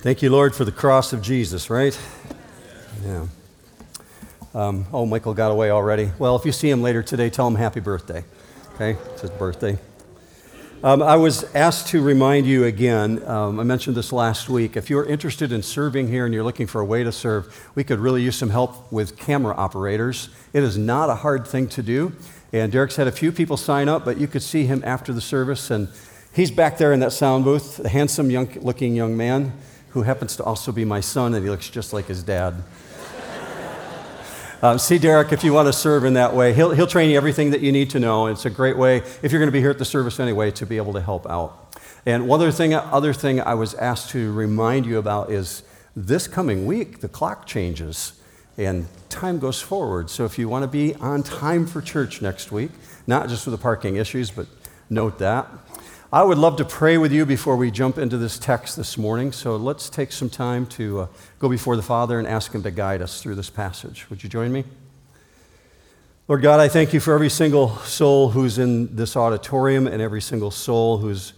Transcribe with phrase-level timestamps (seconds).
[0.00, 1.98] Thank you, Lord, for the cross of Jesus, right?
[3.04, 3.26] Yeah.
[4.54, 6.12] Um, oh, Michael got away already.
[6.20, 8.22] Well, if you see him later today, tell him happy birthday.
[8.74, 8.96] Okay?
[9.10, 9.76] It's his birthday.
[10.84, 14.76] Um, I was asked to remind you again, um, I mentioned this last week.
[14.76, 17.82] If you're interested in serving here and you're looking for a way to serve, we
[17.82, 20.28] could really use some help with camera operators.
[20.52, 22.12] It is not a hard thing to do.
[22.52, 25.20] And Derek's had a few people sign up, but you could see him after the
[25.20, 25.72] service.
[25.72, 25.88] And
[26.32, 29.54] he's back there in that sound booth, a handsome young looking young man
[29.90, 32.54] who happens to also be my son, and he looks just like his dad.
[34.62, 36.52] Uh, see Derek if you want to serve in that way.
[36.52, 38.26] He'll, he'll train you everything that you need to know.
[38.26, 40.66] It's a great way, if you're going to be here at the service anyway, to
[40.66, 41.76] be able to help out.
[42.06, 45.62] And one other thing, other thing I was asked to remind you about is
[45.94, 48.12] this coming week, the clock changes
[48.56, 50.10] and time goes forward.
[50.10, 52.70] So if you want to be on time for church next week,
[53.06, 54.46] not just with the parking issues, but
[54.90, 55.48] note that.
[56.10, 59.30] I would love to pray with you before we jump into this text this morning.
[59.30, 61.06] So let's take some time to uh,
[61.38, 64.08] go before the Father and ask Him to guide us through this passage.
[64.08, 64.64] Would you join me?
[66.26, 70.22] Lord God, I thank you for every single soul who's in this auditorium and every
[70.22, 71.34] single soul who's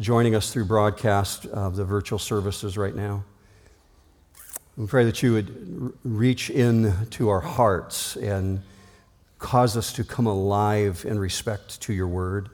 [0.00, 3.24] joining us through broadcast of the virtual services right now.
[4.78, 8.62] We pray that you would reach in to our hearts and
[9.38, 12.48] cause us to come alive in respect to your word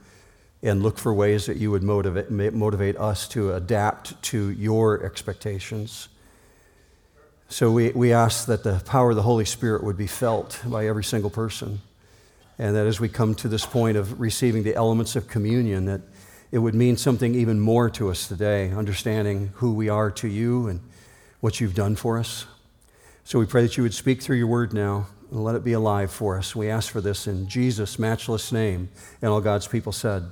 [0.62, 6.08] and look for ways that you would motivate, motivate us to adapt to your expectations.
[7.48, 10.86] So we, we ask that the power of the Holy Spirit would be felt by
[10.86, 11.80] every single person.
[12.58, 16.02] And that as we come to this point of receiving the elements of communion, that
[16.52, 20.68] it would mean something even more to us today, understanding who we are to you
[20.68, 20.80] and
[21.40, 22.46] what you've done for us.
[23.24, 25.72] So we pray that you would speak through your word now and let it be
[25.72, 26.54] alive for us.
[26.54, 28.90] We ask for this in Jesus' matchless name.
[29.22, 30.24] And all God's people said,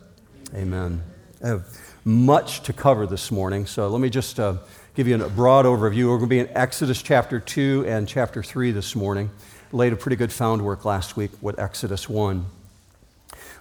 [0.54, 1.02] Amen.
[1.44, 1.66] I have
[2.04, 4.56] much to cover this morning, so let me just uh,
[4.94, 6.08] give you a broad overview.
[6.08, 9.30] We're going to be in Exodus chapter 2 and chapter 3 this morning.
[9.72, 12.46] Laid a pretty good found work last week with Exodus 1.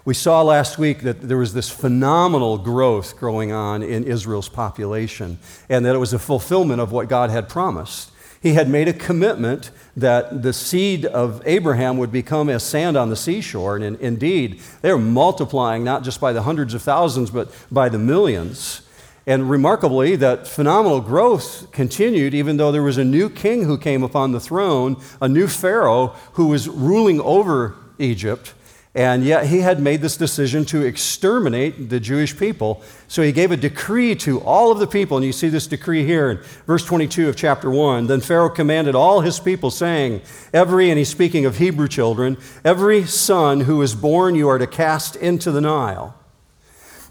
[0.05, 5.39] We saw last week that there was this phenomenal growth going on in Israel's population,
[5.67, 8.11] and that it was a fulfillment of what God had promised.
[8.41, 13.09] He had made a commitment that the seed of Abraham would become as sand on
[13.09, 13.75] the seashore.
[13.75, 17.89] And in, indeed, they were multiplying not just by the hundreds of thousands, but by
[17.89, 18.81] the millions.
[19.25, 24.01] And remarkably, that phenomenal growth continued even though there was a new king who came
[24.01, 28.53] upon the throne, a new Pharaoh who was ruling over Egypt.
[28.97, 32.81] And yet he had made this decision to exterminate the Jewish people.
[33.07, 35.17] So he gave a decree to all of the people.
[35.17, 38.07] And you see this decree here in verse 22 of chapter 1.
[38.07, 40.21] Then Pharaoh commanded all his people, saying,
[40.51, 44.65] Every, and he's speaking of Hebrew children, every son who is born you are to
[44.65, 46.15] cast into the Nile.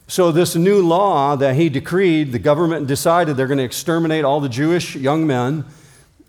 [0.09, 4.41] So, this new law that he decreed, the government decided they're going to exterminate all
[4.41, 5.65] the Jewish young men,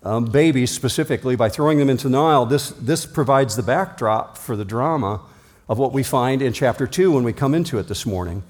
[0.04, 2.46] um, babies specifically, by throwing them into the Nile.
[2.46, 5.20] This, this provides the backdrop for the drama
[5.68, 8.42] of what we find in chapter 2 when we come into it this morning.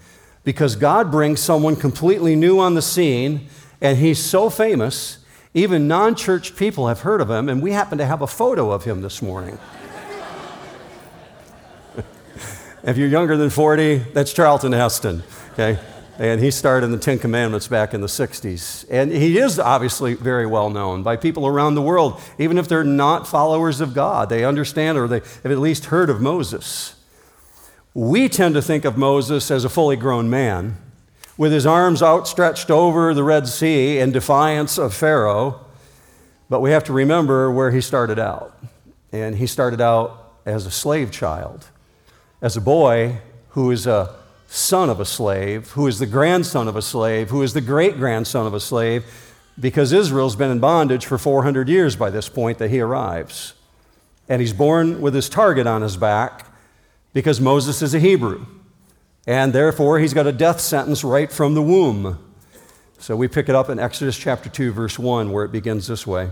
[0.45, 3.49] Because God brings someone completely new on the scene,
[3.81, 5.19] and he's so famous,
[5.53, 8.71] even non church people have heard of him, and we happen to have a photo
[8.71, 9.59] of him this morning.
[12.85, 15.79] if you're younger than 40, that's Charlton Heston, okay?
[16.19, 18.85] And he starred in the Ten Commandments back in the 60s.
[18.91, 22.83] And he is obviously very well known by people around the world, even if they're
[22.83, 24.29] not followers of God.
[24.29, 26.97] They understand or they have at least heard of Moses.
[27.99, 30.77] We tend to think of Moses as a fully grown man
[31.37, 35.67] with his arms outstretched over the Red Sea in defiance of Pharaoh.
[36.49, 38.57] But we have to remember where he started out.
[39.11, 41.67] And he started out as a slave child,
[42.41, 43.17] as a boy
[43.49, 44.15] who is a
[44.47, 47.97] son of a slave, who is the grandson of a slave, who is the great
[47.97, 49.05] grandson of a slave,
[49.59, 53.55] because Israel's been in bondage for 400 years by this point that he arrives.
[54.29, 56.48] And he's born with his target on his back
[57.19, 58.47] because Moses is a Hebrew.
[59.27, 62.17] And therefore, he's got a death sentence right from the womb.
[63.01, 66.07] So we pick it up in Exodus chapter 2, verse 1, where it begins this
[66.07, 66.31] way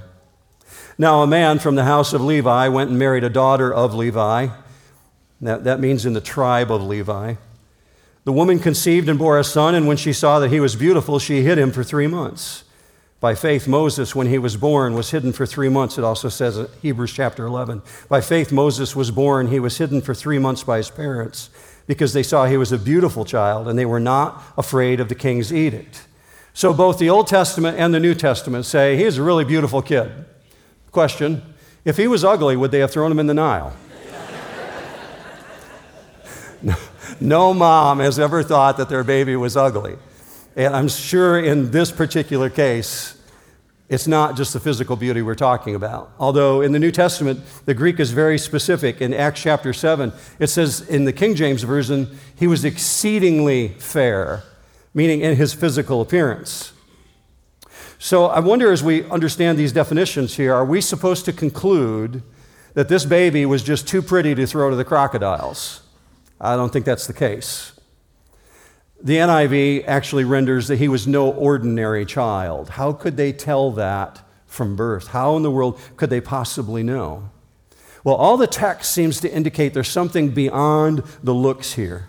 [0.96, 4.46] Now, a man from the house of Levi went and married a daughter of Levi.
[5.40, 7.34] That, that means in the tribe of Levi.
[8.22, 11.18] The woman conceived and bore a son, and when she saw that he was beautiful,
[11.18, 12.62] she hid him for three months.
[13.26, 15.98] By faith, Moses, when he was born, was hidden for three months.
[15.98, 17.82] It also says in Hebrews chapter 11.
[18.08, 19.48] By faith, Moses was born.
[19.48, 21.50] He was hidden for three months by his parents
[21.88, 25.16] because they saw he was a beautiful child and they were not afraid of the
[25.16, 26.06] king's edict.
[26.54, 30.24] So both the Old Testament and the New Testament say he's a really beautiful kid.
[30.92, 31.42] Question
[31.84, 33.76] If he was ugly, would they have thrown him in the Nile?
[37.20, 39.96] no mom has ever thought that their baby was ugly.
[40.54, 43.15] And I'm sure in this particular case,
[43.88, 46.10] It's not just the physical beauty we're talking about.
[46.18, 49.00] Although in the New Testament, the Greek is very specific.
[49.00, 54.42] In Acts chapter 7, it says in the King James Version, he was exceedingly fair,
[54.92, 56.72] meaning in his physical appearance.
[57.98, 62.22] So I wonder as we understand these definitions here, are we supposed to conclude
[62.74, 65.82] that this baby was just too pretty to throw to the crocodiles?
[66.40, 67.75] I don't think that's the case.
[69.02, 72.70] The NIV actually renders that he was no ordinary child.
[72.70, 75.08] How could they tell that from birth?
[75.08, 77.30] How in the world could they possibly know?
[78.04, 82.08] Well, all the text seems to indicate there's something beyond the looks here.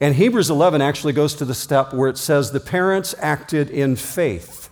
[0.00, 3.94] And Hebrews 11 actually goes to the step where it says the parents acted in
[3.94, 4.70] faith.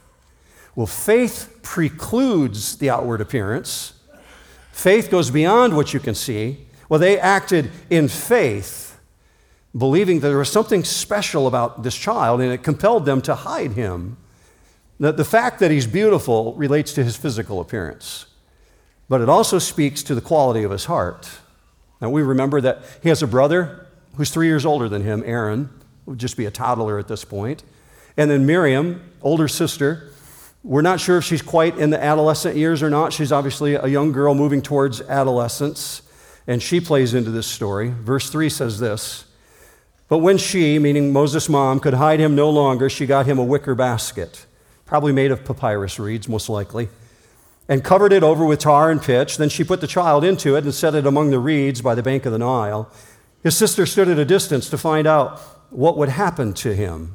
[0.75, 3.93] Well, faith precludes the outward appearance.
[4.73, 6.67] Faith goes beyond what you can see.
[6.89, 8.90] Well, they acted in faith
[9.77, 13.73] believing that there was something special about this child, and it compelled them to hide
[13.73, 14.17] him.
[14.99, 18.27] The, the fact that he's beautiful relates to his physical appearance,
[19.09, 21.31] but it also speaks to the quality of his heart.
[22.01, 23.87] Now, we remember that he has a brother
[24.17, 25.71] who's three years older than him, Aaron,
[26.07, 27.63] would just be a toddler at this point.
[28.17, 30.11] And then Miriam, older sister,
[30.63, 33.13] we're not sure if she's quite in the adolescent years or not.
[33.13, 36.03] She's obviously a young girl moving towards adolescence,
[36.47, 37.89] and she plays into this story.
[37.89, 39.25] Verse 3 says this
[40.11, 43.45] but when she, meaning Moses' mom, could hide him no longer, she got him a
[43.45, 44.45] wicker basket,
[44.85, 46.89] probably made of papyrus reeds, most likely,
[47.69, 49.37] and covered it over with tar and pitch.
[49.37, 52.03] Then she put the child into it and set it among the reeds by the
[52.03, 52.91] bank of the Nile.
[53.45, 55.39] His sister stood at a distance to find out
[55.71, 57.15] what would happen to him.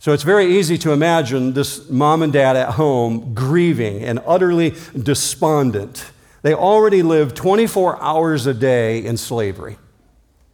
[0.00, 4.74] So it's very easy to imagine this mom and dad at home grieving and utterly
[5.00, 6.10] despondent.
[6.42, 9.78] They already lived 24 hours a day in slavery.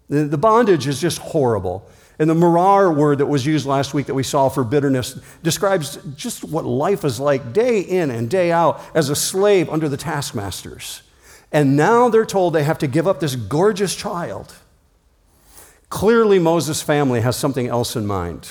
[0.09, 1.89] The bondage is just horrible.
[2.19, 5.99] And the marar word that was used last week that we saw for bitterness describes
[6.17, 9.97] just what life is like day in and day out as a slave under the
[9.97, 11.03] taskmasters.
[11.53, 14.55] And now they're told they have to give up this gorgeous child.
[15.91, 18.51] Clearly, Moses' family has something else in mind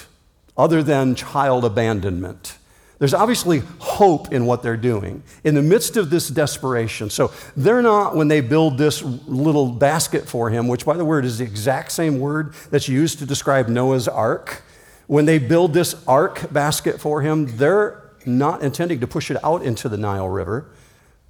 [0.58, 2.57] other than child abandonment.
[3.00, 7.10] There's obviously hope in what they're doing in the midst of this desperation.
[7.10, 11.24] So they're not, when they build this little basket for him, which by the word
[11.24, 14.64] is the exact same word that's used to describe Noah's ark.
[15.06, 19.62] When they build this ark basket for him, they're not intending to push it out
[19.62, 20.70] into the Nile River.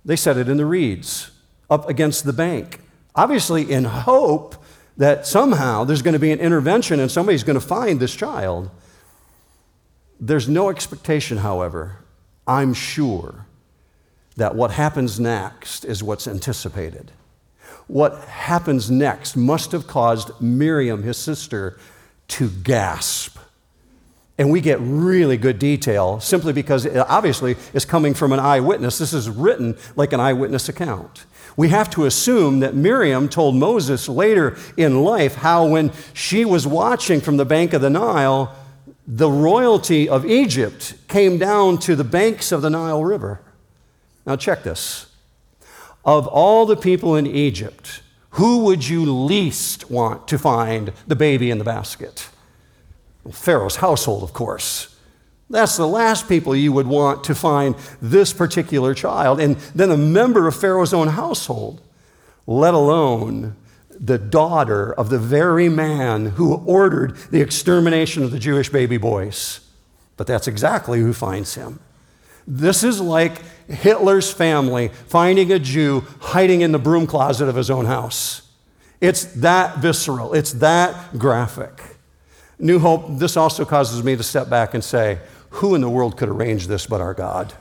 [0.05, 1.31] They set it in the reeds
[1.69, 2.79] up against the bank,
[3.13, 4.55] obviously in hope
[4.95, 8.71] that somehow there's going to be an intervention and somebody's going to find this child.
[10.19, 11.97] There's no expectation, however,
[12.47, 13.45] I'm sure,
[14.35, 17.11] that what happens next is what's anticipated.
[17.87, 21.77] What happens next must have caused Miriam, his sister,
[22.29, 23.37] to gasp.
[24.37, 28.99] And we get really good detail simply because it obviously it's coming from an eyewitness.
[28.99, 31.25] This is written like an eyewitness account.
[31.55, 36.67] We have to assume that Miriam told Moses later in life how, when she was
[36.67, 38.55] watching from the bank of the Nile,
[39.07, 43.39] the royalty of Egypt came down to the banks of the Nile River.
[44.25, 45.05] Now, check this.
[46.03, 48.01] Of all the people in Egypt,
[48.31, 52.29] who would you least want to find the baby in the basket?
[53.23, 54.93] Well, Pharaoh's household, of course.
[55.49, 59.97] That's the last people you would want to find this particular child, and then a
[59.97, 61.81] member of Pharaoh's own household,
[62.45, 63.55] let alone
[63.99, 69.61] the daughter of the very man who ordered the extermination of the Jewish baby boys.
[70.17, 71.79] But that's exactly who finds him.
[72.47, 77.69] This is like Hitler's family finding a Jew hiding in the broom closet of his
[77.69, 78.49] own house.
[79.01, 81.97] It's that visceral, it's that graphic.
[82.59, 86.17] New Hope, this also causes me to step back and say, who in the world
[86.17, 87.53] could arrange this but our God?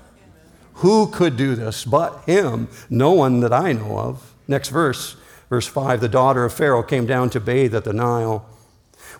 [0.75, 2.69] Who could do this but Him?
[2.91, 4.35] No one that I know of.
[4.47, 5.17] Next verse.
[5.49, 8.47] Verse 5 The daughter of Pharaoh came down to bathe at the Nile,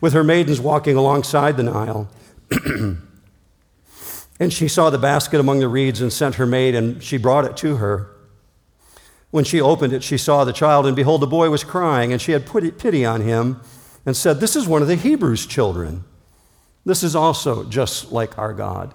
[0.01, 2.09] with her maidens walking alongside the Nile.
[4.41, 7.45] and she saw the basket among the reeds and sent her maid, and she brought
[7.45, 8.11] it to her.
[9.31, 12.21] When she opened it, she saw the child, and behold, the boy was crying, and
[12.21, 13.61] she had pity on him
[14.05, 16.05] and said, This is one of the Hebrews' children.
[16.85, 18.95] This is also just like our God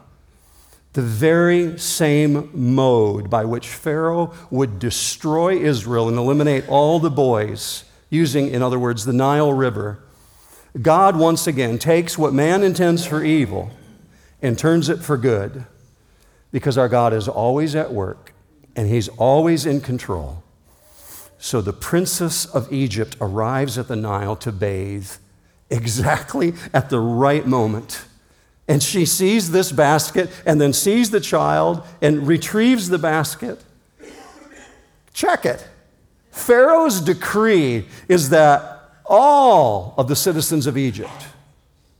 [0.93, 7.85] the very same mode by which Pharaoh would destroy Israel and eliminate all the boys,
[8.09, 10.03] using, in other words, the Nile River,
[10.81, 13.71] God once again takes what man intends for evil
[14.41, 15.65] and turns it for good
[16.51, 18.33] because our God is always at work
[18.75, 20.43] and he's always in control.
[21.37, 25.11] So the princess of Egypt arrives at the Nile to bathe
[25.69, 28.05] exactly at the right moment
[28.67, 33.63] And she sees this basket and then sees the child and retrieves the basket.
[35.13, 35.67] Check it.
[36.31, 41.27] Pharaoh's decree is that all of the citizens of Egypt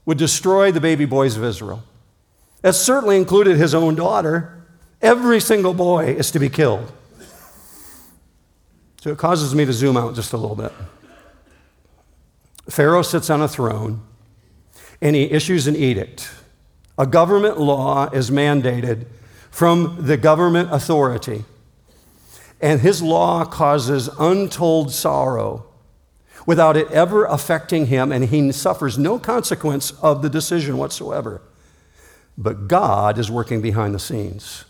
[0.06, 1.84] would destroy the baby boys of Israel.
[2.62, 4.64] That certainly included his own daughter.
[5.02, 6.92] Every single boy is to be killed.
[9.02, 10.72] So it causes me to zoom out just a little bit.
[12.70, 14.02] Pharaoh sits on a throne
[15.02, 16.30] and he issues an edict.
[17.02, 19.08] A government law is mandated
[19.50, 21.46] from the government authority.
[22.62, 25.66] And his law causes untold sorrow
[26.46, 31.42] without it ever affecting him, and he suffers no consequence of the decision whatsoever.
[32.38, 34.66] But God is working behind the scenes.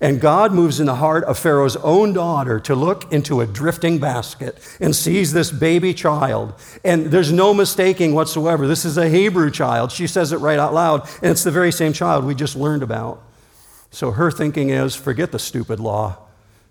[0.00, 3.98] And God moves in the heart of Pharaoh's own daughter to look into a drifting
[3.98, 6.54] basket and sees this baby child.
[6.84, 8.66] And there's no mistaking whatsoever.
[8.66, 9.92] This is a Hebrew child.
[9.92, 12.82] She says it right out loud, and it's the very same child we just learned
[12.82, 13.22] about.
[13.90, 16.18] So her thinking is forget the stupid law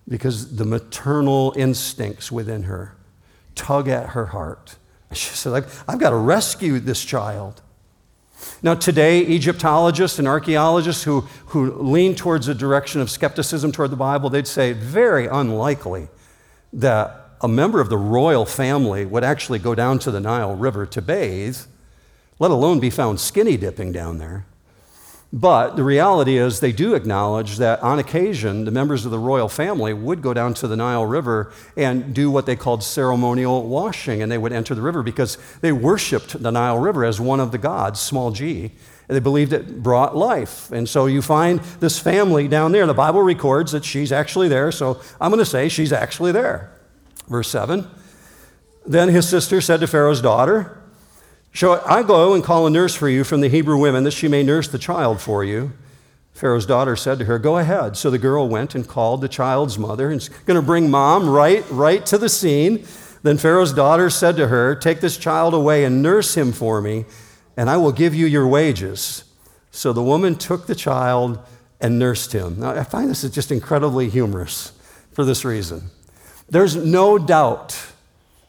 [0.07, 2.95] because the maternal instincts within her
[3.55, 4.77] tug at her heart.
[5.13, 7.61] She said, I've got to rescue this child.
[8.61, 13.95] Now, today, Egyptologists and archaeologists who, who lean towards a direction of skepticism toward the
[13.95, 16.07] Bible, they'd say very unlikely
[16.73, 20.85] that a member of the royal family would actually go down to the Nile River
[20.87, 21.57] to bathe,
[22.39, 24.45] let alone be found skinny dipping down there.
[25.33, 29.49] But the reality is, they do acknowledge that on occasion, the members of the royal
[29.49, 34.21] family would go down to the Nile River and do what they called ceremonial washing,
[34.21, 37.51] and they would enter the river because they worshiped the Nile River as one of
[37.51, 38.71] the gods, small g.
[39.07, 40.71] They believed it brought life.
[40.71, 42.87] And so you find this family down there.
[42.87, 46.71] The Bible records that she's actually there, so I'm going to say she's actually there.
[47.27, 47.87] Verse 7
[48.85, 50.81] Then his sister said to Pharaoh's daughter,
[51.55, 54.27] Shall I go and call a nurse for you from the Hebrew women that she
[54.27, 55.71] may nurse the child for you?
[56.33, 57.95] Pharaoh's daughter said to her, Go ahead.
[57.95, 61.29] So the girl went and called the child's mother and she's going to bring mom
[61.29, 62.85] right, right to the scene.
[63.23, 67.05] Then Pharaoh's daughter said to her, Take this child away and nurse him for me,
[67.55, 69.23] and I will give you your wages.
[69.71, 71.39] So the woman took the child
[71.79, 72.59] and nursed him.
[72.59, 74.73] Now, I find this is just incredibly humorous
[75.13, 75.83] for this reason.
[76.49, 77.93] There's no doubt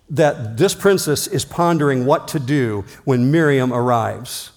[0.08, 4.52] that this princess is pondering what to do when Miriam arrives.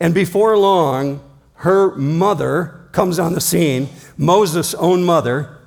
[0.00, 1.22] And before long,
[1.56, 5.58] her mother comes on the scene, Moses' own mother,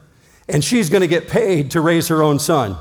[0.48, 2.76] and she's going to get paid to raise her own son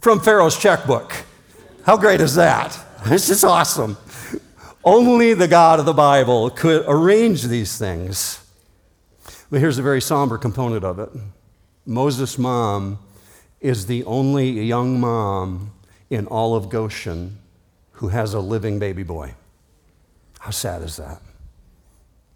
[0.00, 1.12] from Pharaoh's checkbook.
[1.84, 2.78] How great is that?
[3.06, 3.96] This is awesome.
[4.82, 8.44] Only the God of the Bible could arrange these things.
[9.50, 11.10] But here's a very somber component of it
[11.86, 12.98] Moses' mom
[13.60, 15.72] is the only young mom
[16.10, 17.38] in all of Goshen
[17.92, 19.34] who has a living baby boy.
[20.40, 21.20] How sad is that?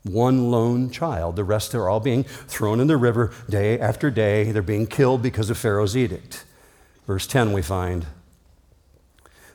[0.02, 1.36] One lone child.
[1.36, 4.50] The rest are all being thrown in the river day after day.
[4.50, 6.44] They're being killed because of Pharaoh's edict.
[7.06, 8.06] Verse 10, we find.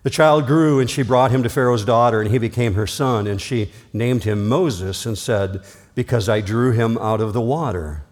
[0.04, 3.28] The child grew, and she brought him to Pharaoh's daughter, and he became her son.
[3.28, 5.62] And she named him Moses and said,
[5.96, 8.04] Because I drew him out of the water.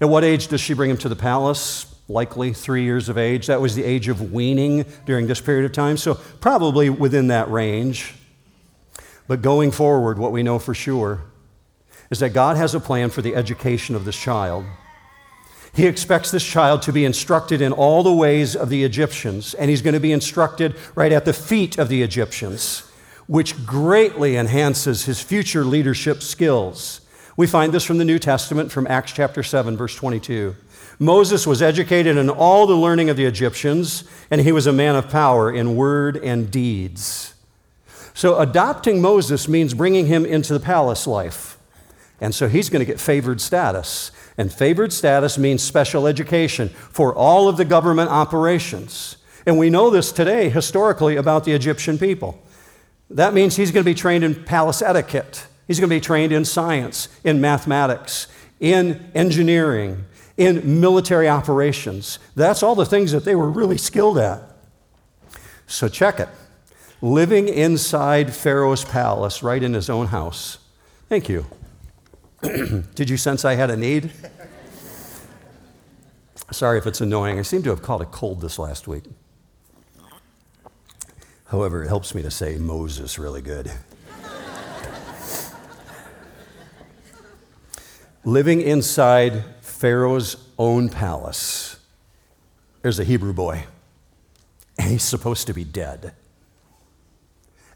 [0.00, 1.93] At what age does she bring him to the palace?
[2.08, 3.46] Likely three years of age.
[3.46, 7.50] That was the age of weaning during this period of time, so probably within that
[7.50, 8.14] range.
[9.26, 11.22] But going forward, what we know for sure
[12.10, 14.64] is that God has a plan for the education of this child.
[15.74, 19.70] He expects this child to be instructed in all the ways of the Egyptians, and
[19.70, 22.88] he's going to be instructed right at the feet of the Egyptians,
[23.26, 27.00] which greatly enhances his future leadership skills.
[27.36, 30.54] We find this from the New Testament, from Acts chapter 7, verse 22.
[30.98, 34.96] Moses was educated in all the learning of the Egyptians, and he was a man
[34.96, 37.34] of power in word and deeds.
[38.14, 41.58] So, adopting Moses means bringing him into the palace life.
[42.20, 44.12] And so he's going to get favored status.
[44.38, 49.16] And favored status means special education for all of the government operations.
[49.44, 52.40] And we know this today historically about the Egyptian people.
[53.10, 55.46] That means he's going to be trained in palace etiquette.
[55.66, 58.26] He's going to be trained in science, in mathematics,
[58.60, 60.04] in engineering,
[60.36, 62.18] in military operations.
[62.34, 64.42] That's all the things that they were really skilled at.
[65.66, 66.28] So check it.
[67.00, 70.58] Living inside Pharaoh's palace, right in his own house.
[71.08, 71.46] Thank you.
[72.42, 74.10] Did you sense I had a need?
[76.50, 77.38] Sorry if it's annoying.
[77.38, 79.04] I seem to have caught a cold this last week.
[81.46, 83.70] However, it helps me to say Moses really good.
[88.24, 89.44] Living inside
[89.84, 91.76] Pharaoh's own palace,
[92.80, 93.64] there's a Hebrew boy,
[94.78, 96.14] and he's supposed to be dead.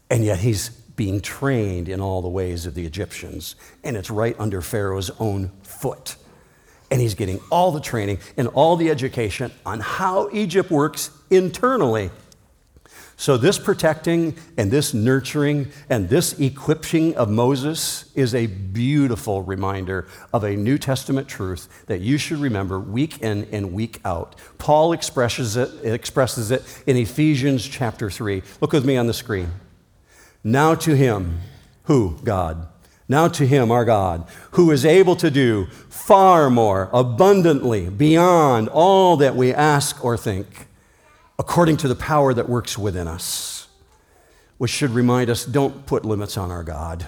[0.09, 3.55] And yet he's being trained in all the ways of the Egyptians.
[3.83, 6.15] And it's right under Pharaoh's own foot.
[6.89, 12.09] And he's getting all the training and all the education on how Egypt works internally.
[13.19, 20.07] So, this protecting and this nurturing and this equipping of Moses is a beautiful reminder
[20.31, 24.37] of a New Testament truth that you should remember week in and week out.
[24.57, 28.41] Paul expresses it, expresses it in Ephesians chapter 3.
[28.61, 29.51] Look with me on the screen.
[30.41, 31.41] Now to him,
[31.83, 32.19] who?
[32.23, 32.69] God.
[33.09, 39.17] Now to him, our God, who is able to do far more abundantly beyond all
[39.17, 40.68] that we ask or think
[41.39, 43.69] according to the power that works within us,
[44.57, 47.07] which should remind us don't put limits on our God.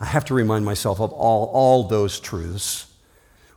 [0.00, 2.92] I have to remind myself of all, all those truths.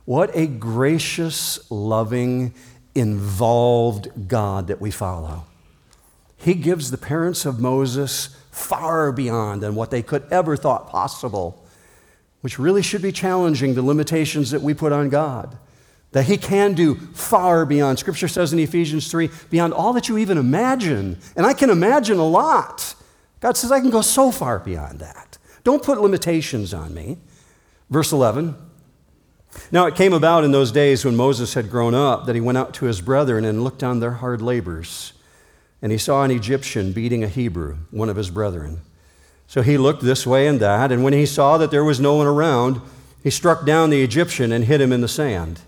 [0.04, 2.54] What a gracious, loving,
[2.94, 5.44] involved God that we follow.
[6.36, 11.66] He gives the parents of Moses far beyond than what they could ever thought possible,
[12.40, 15.58] which really should be challenging the limitations that we put on God
[16.12, 17.98] that he can do far beyond.
[17.98, 21.18] Scripture says in Ephesians 3, beyond all that you even imagine.
[21.36, 22.94] And I can imagine a lot.
[23.40, 25.38] God says, I can go so far beyond that.
[25.64, 27.18] Don't put limitations on me.
[27.90, 28.56] Verse 11.
[29.70, 32.58] Now it came about in those days when Moses had grown up that he went
[32.58, 35.12] out to his brethren and looked on their hard labors.
[35.82, 38.80] And he saw an Egyptian beating a Hebrew, one of his brethren.
[39.46, 42.16] So he looked this way and that, and when he saw that there was no
[42.16, 42.80] one around,
[43.22, 45.60] he struck down the Egyptian and hid him in the sand.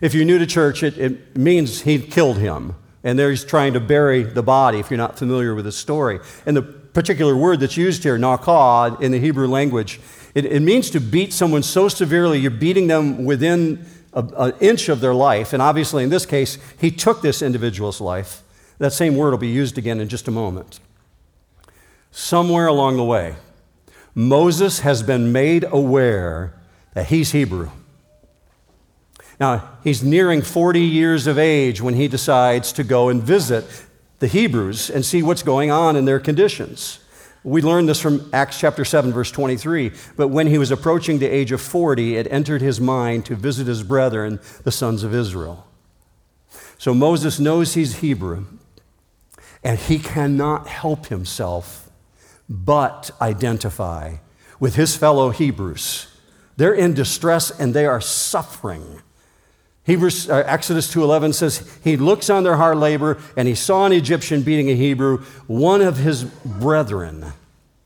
[0.00, 2.74] If you're new to church, it, it means he killed him.
[3.02, 6.20] And there he's trying to bury the body, if you're not familiar with the story.
[6.46, 10.00] And the particular word that's used here, nakah, in the Hebrew language,
[10.34, 13.84] it, it means to beat someone so severely you're beating them within
[14.14, 15.52] an inch of their life.
[15.52, 18.42] And obviously, in this case, he took this individual's life.
[18.78, 20.80] That same word will be used again in just a moment.
[22.10, 23.36] Somewhere along the way,
[24.14, 26.54] Moses has been made aware
[26.94, 27.70] that he's Hebrew.
[29.40, 33.64] Now, he's nearing 40 years of age when he decides to go and visit
[34.20, 37.00] the Hebrews and see what's going on in their conditions.
[37.42, 39.92] We learn this from Acts chapter 7, verse 23.
[40.16, 43.66] But when he was approaching the age of 40, it entered his mind to visit
[43.66, 45.66] his brethren, the sons of Israel.
[46.78, 48.46] So Moses knows he's Hebrew,
[49.62, 51.90] and he cannot help himself
[52.48, 54.16] but identify
[54.58, 56.06] with his fellow Hebrews.
[56.56, 59.02] They're in distress and they are suffering.
[59.84, 63.92] Hebrews, uh, Exodus 2.11 says, he looks on their hard labor and he saw an
[63.92, 67.32] Egyptian beating a Hebrew, one of his brethren.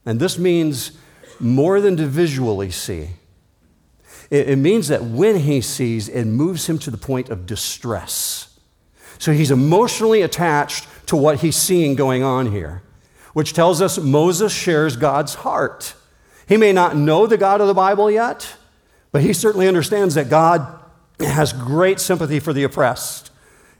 [0.06, 0.92] And this means
[1.40, 3.10] more than to visually see.
[4.30, 8.58] It, it means that when he sees, it moves him to the point of distress.
[9.18, 12.82] So he's emotionally attached to what he's seeing going on here,
[13.32, 15.94] which tells us Moses shares God's heart.
[16.46, 18.54] He may not know the God of the Bible yet,
[19.10, 20.77] but he certainly understands that God
[21.20, 23.30] has great sympathy for the oppressed.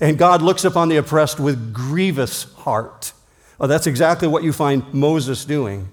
[0.00, 3.12] And God looks upon the oppressed with grievous heart.
[3.58, 5.88] Well, that's exactly what you find Moses doing.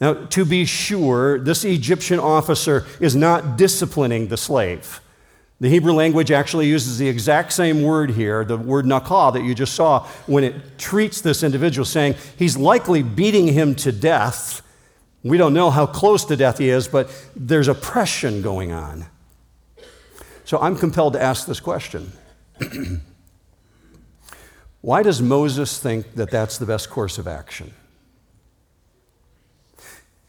[0.00, 5.00] Now, to be sure, this Egyptian officer is not disciplining the slave.
[5.60, 9.56] The Hebrew language actually uses the exact same word here, the word nakah that you
[9.56, 14.62] just saw, when it treats this individual, saying he's likely beating him to death.
[15.24, 19.06] We don't know how close to death he is, but there's oppression going on.
[20.48, 22.10] So I'm compelled to ask this question
[24.80, 27.74] Why does Moses think that that's the best course of action?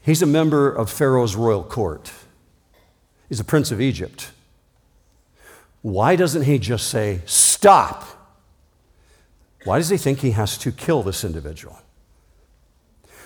[0.02, 2.12] He's a member of Pharaoh's royal court,
[3.30, 4.32] he's a prince of Egypt.
[5.80, 8.04] Why doesn't he just say, Stop?
[9.64, 11.78] Why does he think he has to kill this individual?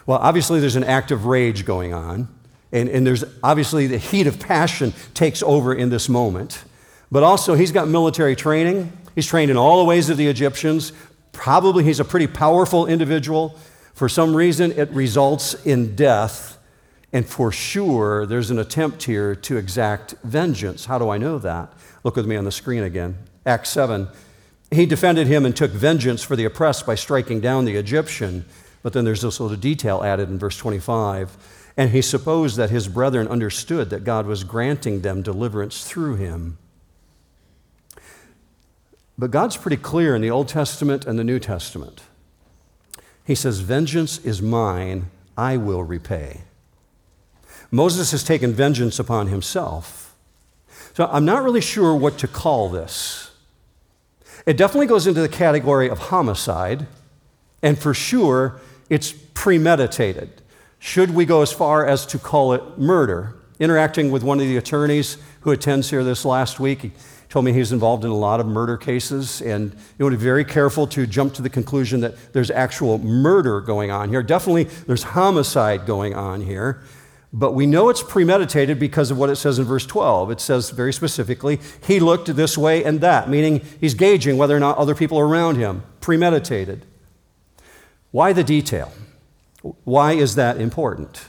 [0.07, 2.29] Well, obviously, there's an act of rage going on,
[2.71, 6.63] and, and there's obviously the heat of passion takes over in this moment.
[7.11, 8.93] But also, he's got military training.
[9.15, 10.93] He's trained in all the ways of the Egyptians.
[11.33, 13.59] Probably he's a pretty powerful individual.
[13.95, 16.59] For some reason, it results in death.
[17.13, 20.87] And for sure, there's an attempt here to exact vengeance.
[20.87, 21.73] How do I know that?
[22.03, 23.17] Look with me on the screen again.
[23.47, 24.09] Acts 7.
[24.73, 28.45] He defended him and took vengeance for the oppressed by striking down the Egyptian.
[28.83, 31.37] But then there's this little detail added in verse 25.
[31.77, 36.59] And he supposed that his brethren understood that God was granting them deliverance through him.
[39.17, 42.03] But God's pretty clear in the Old Testament and the New Testament.
[43.25, 46.43] He says, Vengeance is mine, I will repay.
[47.71, 50.15] Moses has taken vengeance upon himself.
[50.95, 53.33] So I'm not really sure what to call this.
[54.47, 56.87] It definitely goes into the category of homicide,
[57.63, 60.43] and for sure, it's premeditated.
[60.79, 63.35] Should we go as far as to call it murder?
[63.59, 66.93] Interacting with one of the attorneys who attends here this last week,
[67.35, 70.23] told me he's involved in a lot of murder cases, and you want to be
[70.25, 74.23] very careful to jump to the conclusion that there's actual murder going on here.
[74.23, 76.81] Definitely, there's homicide going on here.
[77.33, 80.31] But we know it's premeditated because of what it says in verse 12.
[80.31, 84.61] It says very specifically, he looked this way and that, meaning he's gauging whether or
[84.61, 85.83] not other people are around him.
[86.01, 86.87] Premeditated.
[88.13, 88.93] Why the detail?
[89.83, 91.25] Why is that important?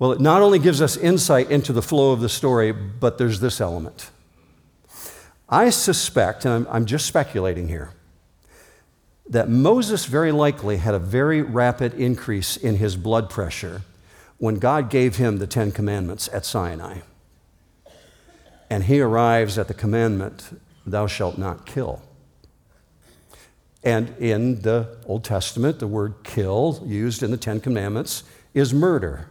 [0.00, 3.38] Well, it not only gives us insight into the flow of the story, but there's
[3.38, 4.10] this element.
[5.50, 7.90] I suspect, and I'm, I'm just speculating here,
[9.28, 13.82] that Moses very likely had a very rapid increase in his blood pressure
[14.38, 17.00] when God gave him the Ten Commandments at Sinai.
[18.70, 22.00] And he arrives at the commandment, Thou shalt not kill.
[23.82, 29.29] And in the Old Testament, the word kill, used in the Ten Commandments, is murder.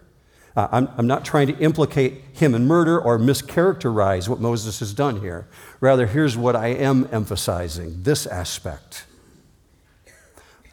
[0.59, 4.93] Uh, I'm, I'm not trying to implicate him in murder or mischaracterize what Moses has
[4.93, 5.47] done here.
[5.79, 9.05] Rather, here's what I am emphasizing this aspect.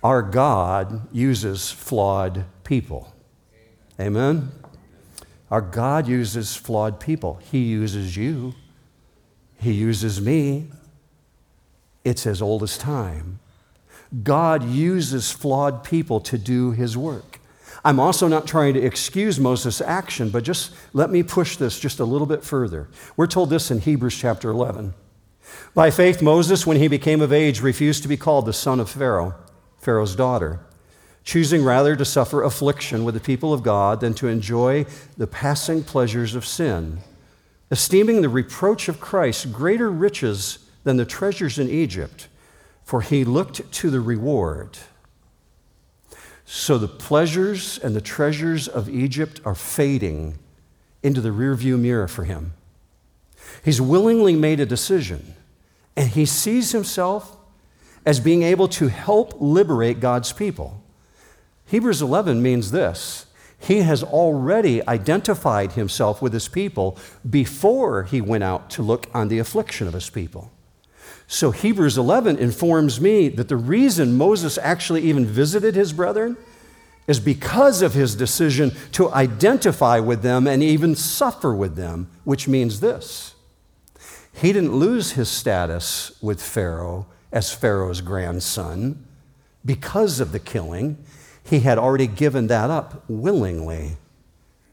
[0.02, 3.14] Our God uses flawed people.
[4.00, 4.50] Amen?
[5.52, 7.38] Our God uses flawed people.
[7.52, 8.56] He uses you,
[9.60, 10.66] He uses me.
[12.04, 13.38] It's as old as time.
[14.24, 17.35] God uses flawed people to do His work.
[17.86, 22.00] I'm also not trying to excuse Moses' action, but just let me push this just
[22.00, 22.88] a little bit further.
[23.16, 24.92] We're told this in Hebrews chapter 11.
[25.72, 28.90] By faith, Moses, when he became of age, refused to be called the son of
[28.90, 29.36] Pharaoh,
[29.78, 30.60] Pharaoh's daughter
[31.26, 35.82] choosing rather to suffer affliction with the people of God than to enjoy the passing
[35.82, 37.00] pleasures of sin,
[37.68, 42.28] esteeming the reproach of Christ greater riches than the treasures in Egypt,
[42.84, 44.78] for he looked to the reward.
[46.46, 50.38] So the pleasures and the treasures of Egypt are fading
[51.02, 52.54] into the rearview mirror for him.
[53.64, 55.34] He's willingly made a decision,
[55.96, 57.36] and he sees himself
[58.04, 60.80] as being able to help liberate God's people.
[61.66, 63.26] Hebrews 11 means this
[63.58, 66.96] He has already identified himself with his people
[67.28, 70.52] before he went out to look on the affliction of his people.
[71.28, 76.36] So Hebrews 11 informs me that the reason Moses actually even visited his brethren
[77.06, 82.48] is because of his decision to identify with them and even suffer with them, which
[82.48, 83.34] means this.
[84.32, 89.04] He didn't lose his status with Pharaoh as Pharaoh's grandson
[89.64, 90.98] because of the killing.
[91.42, 93.96] He had already given that up willingly.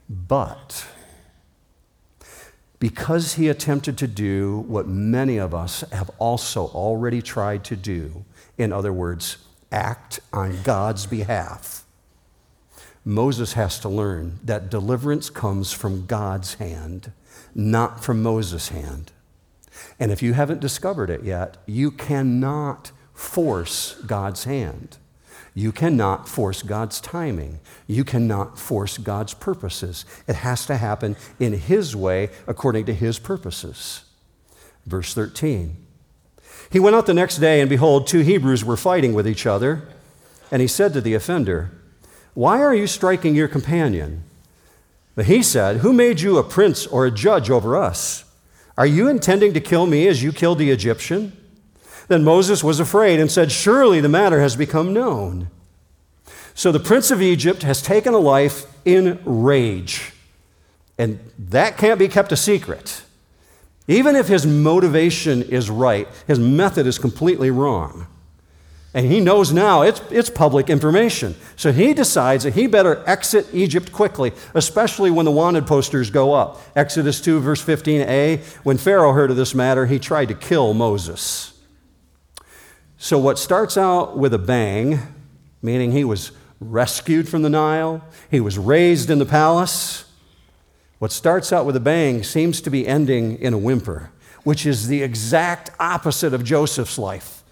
[0.10, 0.86] But
[2.84, 8.26] because he attempted to do what many of us have also already tried to do,
[8.58, 9.38] in other words,
[9.72, 11.86] act on God's behalf,
[13.06, 17.14] Moses has to learn that deliverance comes from God's hand,
[17.56, 19.14] not from Moses' hand.
[19.98, 24.98] And if you haven't discovered it yet, you cannot force God's hand.
[25.56, 27.60] You cannot force God's timing.
[27.86, 30.06] You cannot force God's purposes.
[30.28, 34.04] It has to happen in His way according to His purposes.
[34.86, 35.78] Verse 13.
[36.72, 39.88] He went out the next day, and behold, two Hebrews were fighting with each other.
[40.52, 41.72] And he said to the offender,
[42.34, 44.24] Why are you striking your companion?
[45.16, 48.26] But he said, Who made you a prince or a judge over us?
[48.76, 51.38] Are you intending to kill me as you killed the Egyptian?
[52.08, 55.50] Then Moses was afraid and said, Surely the matter has become known.
[56.56, 60.14] So the prince of Egypt has taken a life in rage.
[60.98, 63.04] And that can't be kept a secret.
[63.88, 68.08] Even if his motivation is right, his method is completely wrong.
[68.94, 71.36] And he knows now it's, it's public information.
[71.56, 76.34] So he decides that he better exit Egypt quickly, especially when the wanted posters go
[76.34, 76.62] up.
[76.76, 81.53] Exodus 2, verse 15a when Pharaoh heard of this matter, he tried to kill Moses.
[83.04, 84.98] So, what starts out with a bang,
[85.62, 90.06] meaning he was rescued from the Nile, he was raised in the palace,
[91.00, 94.12] what starts out with a bang seems to be ending in a whimper,
[94.46, 97.44] which is the exact opposite of Joseph's life.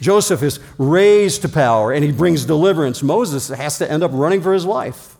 [0.00, 3.02] Joseph is raised to power and he brings deliverance.
[3.02, 5.18] Moses has to end up running for his life.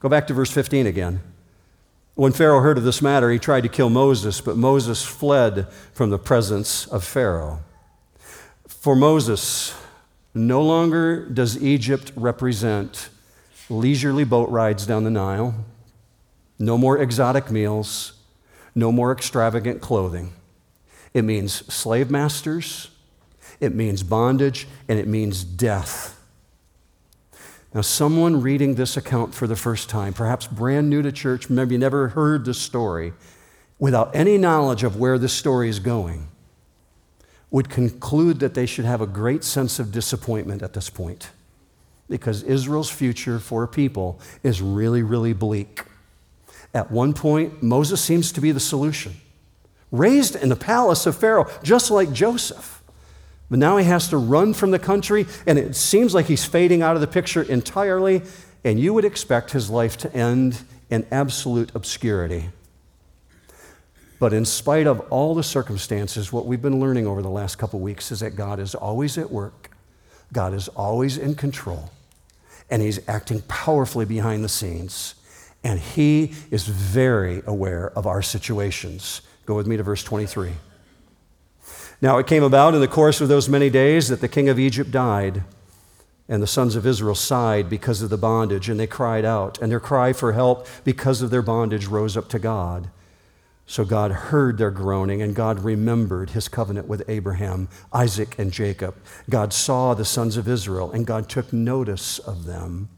[0.00, 1.20] Go back to verse 15 again.
[2.14, 6.08] When Pharaoh heard of this matter, he tried to kill Moses, but Moses fled from
[6.08, 7.60] the presence of Pharaoh.
[8.86, 9.74] For Moses,
[10.32, 13.08] no longer does Egypt represent
[13.68, 15.56] leisurely boat rides down the Nile,
[16.60, 18.12] no more exotic meals,
[18.76, 20.34] no more extravagant clothing.
[21.12, 22.90] It means slave masters,
[23.58, 26.22] it means bondage, and it means death.
[27.74, 31.76] Now, someone reading this account for the first time, perhaps brand new to church, maybe
[31.76, 33.14] never heard the story,
[33.80, 36.28] without any knowledge of where this story is going,
[37.50, 41.30] would conclude that they should have a great sense of disappointment at this point
[42.08, 45.82] because Israel's future for a people is really, really bleak.
[46.74, 49.14] At one point, Moses seems to be the solution.
[49.90, 52.82] Raised in the palace of Pharaoh, just like Joseph.
[53.48, 56.82] But now he has to run from the country, and it seems like he's fading
[56.82, 58.22] out of the picture entirely,
[58.64, 62.50] and you would expect his life to end in absolute obscurity.
[64.18, 67.80] But in spite of all the circumstances, what we've been learning over the last couple
[67.80, 69.70] weeks is that God is always at work,
[70.32, 71.90] God is always in control,
[72.70, 75.14] and He's acting powerfully behind the scenes.
[75.62, 79.20] And He is very aware of our situations.
[79.44, 80.52] Go with me to verse 23.
[82.00, 84.58] Now it came about in the course of those many days that the king of
[84.58, 85.42] Egypt died,
[86.28, 89.70] and the sons of Israel sighed because of the bondage, and they cried out, and
[89.70, 92.90] their cry for help because of their bondage rose up to God.
[93.68, 98.94] So God heard their groaning, and God remembered his covenant with Abraham, Isaac, and Jacob.
[99.28, 102.88] God saw the sons of Israel, and God took notice of them.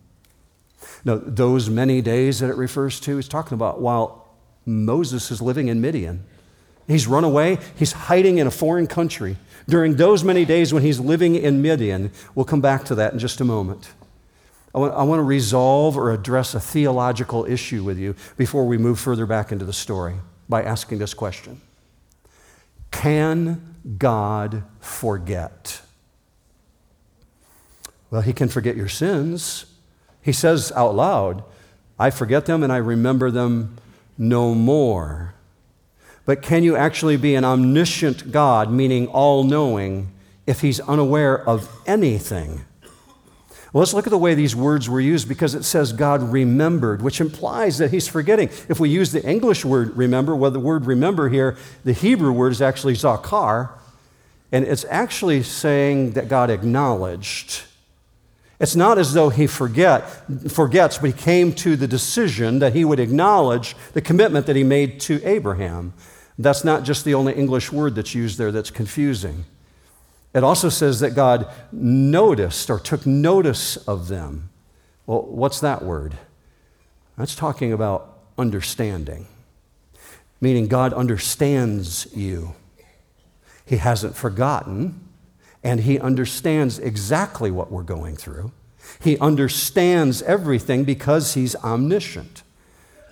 [1.05, 4.29] Now, those many days that it refers to is talking about while
[4.67, 6.25] Moses is living in Midian.
[6.87, 9.37] He's run away, he's hiding in a foreign country.
[9.69, 13.19] During those many days when he's living in Midian, we'll come back to that in
[13.19, 13.91] just a moment.
[14.75, 18.77] I want, I want to resolve or address a theological issue with you before we
[18.77, 20.17] move further back into the story
[20.49, 21.61] by asking this question
[22.91, 25.83] Can God forget?
[28.11, 29.67] Well, He can forget your sins.
[30.23, 31.45] He says out loud,
[31.99, 33.77] I forget them and I remember them
[34.17, 35.35] no more.
[36.25, 40.13] But can you actually be an omniscient God, meaning all knowing,
[40.47, 42.65] if He's unaware of anything?
[43.73, 47.03] Well, let's look at the way these words were used because it says God remembered,
[47.03, 48.49] which implies that he's forgetting.
[48.69, 52.53] If we use the English word remember, well, the word remember here, the Hebrew word
[52.53, 53.71] is actually zakar,
[54.51, 57.65] and it's actually saying that God acknowledged.
[58.59, 60.01] It's not as though he forget,
[60.51, 64.65] forgets, but he came to the decision that he would acknowledge the commitment that he
[64.65, 65.93] made to Abraham.
[66.39, 69.45] That's not just the only English word that's used there that's confusing.
[70.35, 74.51] It also says that God noticed or took notice of them.
[75.07, 76.15] Well, what's that word?
[77.17, 79.27] That's talking about understanding,
[80.41, 82.55] meaning God understands you.
[83.65, 85.01] He hasn't forgotten,
[85.65, 88.53] and He understands exactly what we're going through.
[89.01, 92.43] He understands everything because He's omniscient.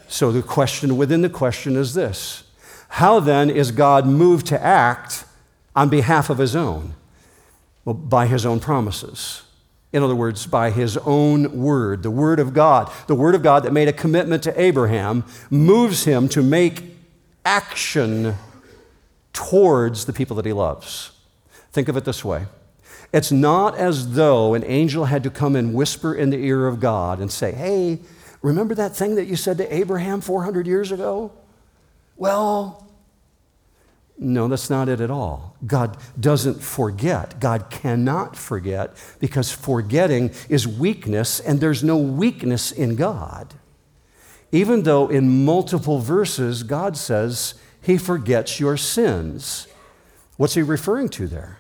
[0.07, 2.44] So the question within the question is this
[2.90, 5.24] How then is God moved to act
[5.74, 6.94] on behalf of His own?
[7.87, 9.44] Well, by his own promises.
[9.92, 12.90] In other words, by his own word, the word of God.
[13.07, 16.83] The word of God that made a commitment to Abraham moves him to make
[17.44, 18.35] action
[19.33, 21.12] towards the people that he loves.
[21.70, 22.46] Think of it this way
[23.12, 26.81] it's not as though an angel had to come and whisper in the ear of
[26.81, 28.01] God and say, Hey,
[28.42, 31.31] remember that thing that you said to Abraham 400 years ago?
[32.16, 32.86] Well,
[34.18, 35.57] no, that's not it at all.
[35.66, 37.38] God doesn't forget.
[37.38, 43.55] God cannot forget because forgetting is weakness, and there's no weakness in God.
[44.52, 49.66] Even though in multiple verses God says he forgets your sins.
[50.37, 51.59] What's he referring to there?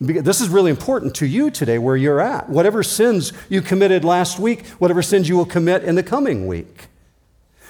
[0.00, 2.48] This is really important to you today where you're at.
[2.48, 6.86] Whatever sins you committed last week, whatever sins you will commit in the coming week.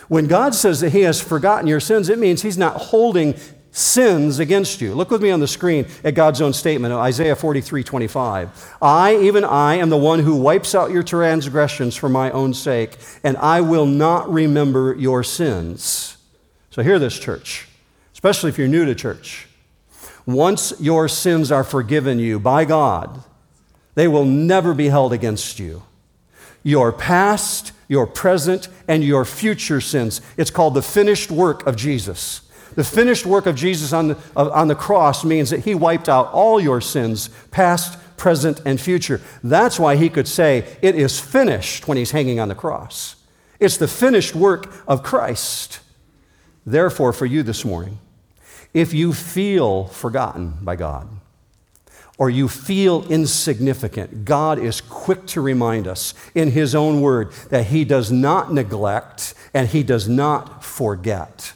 [0.09, 3.35] When God says that He has forgotten your sins, it means He's not holding
[3.71, 4.95] sins against you.
[4.95, 8.77] Look with me on the screen at God's own statement, Isaiah 43 25.
[8.83, 12.97] I, even I, am the one who wipes out your transgressions for my own sake,
[13.23, 16.17] and I will not remember your sins.
[16.71, 17.69] So, hear this, church,
[18.13, 19.49] especially if you're new to church.
[20.27, 23.25] Once your sins are forgiven you by God,
[23.95, 25.83] they will never be held against you.
[26.63, 30.21] Your past, your present, and your future sins.
[30.37, 32.48] It's called the finished work of Jesus.
[32.79, 36.33] The finished work of Jesus on the, on the cross means that he wiped out
[36.33, 39.21] all your sins, past, present, and future.
[39.43, 43.17] That's why he could say, It is finished when he's hanging on the cross.
[43.59, 45.81] It's the finished work of Christ.
[46.65, 47.99] Therefore, for you this morning,
[48.73, 51.09] if you feel forgotten by God,
[52.17, 57.67] or you feel insignificant, God is quick to remind us in His own word that
[57.67, 61.55] He does not neglect and He does not forget.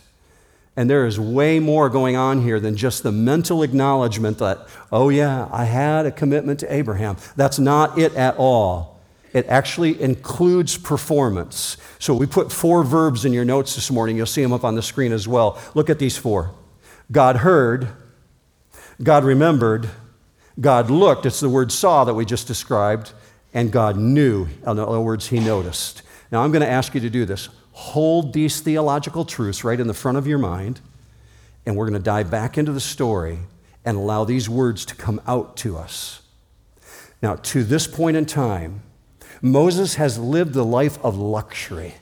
[0.75, 5.11] And there is way more going on here than just the mental acknowledgement that, oh,
[5.11, 7.19] yeah, I had a commitment to Abraham.
[7.37, 8.99] That's not it at all.
[9.33, 11.77] it actually includes performance.
[11.99, 14.17] So we put four verbs in your notes this morning.
[14.17, 15.59] You'll see them up on the screen as well.
[15.75, 16.53] Look at these four
[17.11, 17.89] God heard,
[19.03, 19.91] God remembered,
[20.61, 21.27] God looked.
[21.27, 23.13] It's the word saw that we just described,
[23.55, 24.47] and God knew.
[24.63, 26.03] In other words, he noticed.
[26.31, 27.49] Now I'm going to ask you to do this.
[27.73, 30.81] Hold these theological truths right in the front of your mind,
[31.67, 33.39] and we're going to dive back into the story
[33.85, 36.23] and allow these words to come out to us.
[37.23, 38.83] Now, to this point in time,
[39.41, 41.95] Moses has lived the life of luxury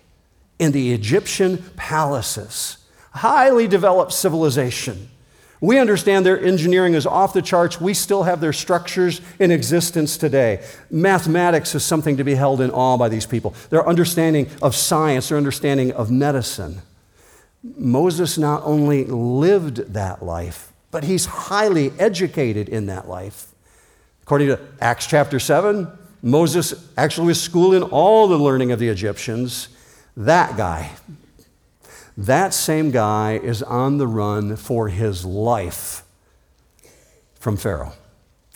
[0.59, 2.79] in the Egyptian palaces,
[3.13, 5.09] highly developed civilization.
[5.61, 7.81] We understand their engineering is off the charts.
[7.81, 10.65] We still have their structures in existence today.
[10.91, 13.55] Mathematics is something to be held in awe by these people.
[13.69, 16.81] Their understanding of science, their understanding of medicine.
[17.63, 23.49] Moses not only lived that life, but he's highly educated in that life.
[24.23, 25.89] According to Acts chapter 7,
[26.23, 29.69] Moses actually was schooling all the learning of the Egyptians.
[30.17, 30.91] That guy,
[32.27, 36.03] that same guy is on the run for his life
[37.35, 37.95] from Pharaoh.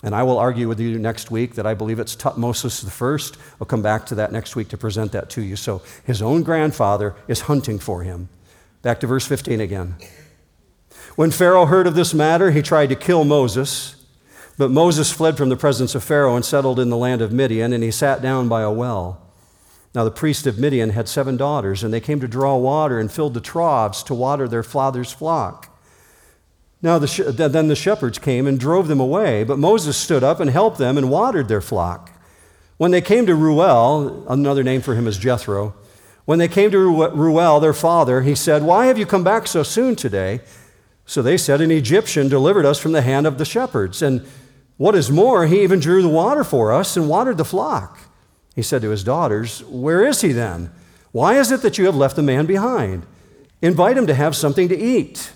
[0.03, 3.39] And I will argue with you next week that I believe it's Thutmosis first.
[3.59, 5.57] I'll come back to that next week to present that to you.
[5.57, 8.29] So his own grandfather is hunting for him.
[8.83, 9.95] Back to verse 15 again.
[11.17, 13.97] When Pharaoh heard of this matter, he tried to kill Moses.
[14.59, 17.73] But Moses fled from the presence of Pharaoh and settled in the land of Midian,
[17.73, 19.24] and he sat down by a well.
[19.95, 23.11] Now, the priest of Midian had seven daughters, and they came to draw water and
[23.11, 25.71] filled the troughs to water their father's flock.
[26.83, 30.51] Now, the then the shepherds came and drove them away, but Moses stood up and
[30.51, 32.11] helped them and watered their flock.
[32.77, 35.75] When they came to Reuel, another name for him is Jethro,
[36.25, 39.63] when they came to Reuel, their father, he said, Why have you come back so
[39.63, 40.41] soon today?
[41.05, 44.01] So they said, An Egyptian delivered us from the hand of the shepherds.
[44.01, 44.27] And
[44.79, 47.99] what is more, he even drew the water for us and watered the flock.
[48.55, 50.71] He said to his daughters, Where is he then?
[51.13, 53.07] Why is it that you have left the man behind?
[53.63, 55.33] Invite him to have something to eat.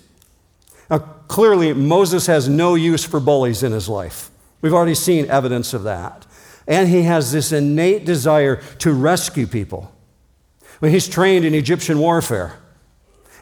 [0.90, 4.31] Now, clearly, Moses has no use for bullies in his life.
[4.61, 6.26] We've already seen evidence of that.
[6.66, 9.92] And he has this innate desire to rescue people.
[10.81, 12.59] When he's trained in Egyptian warfare,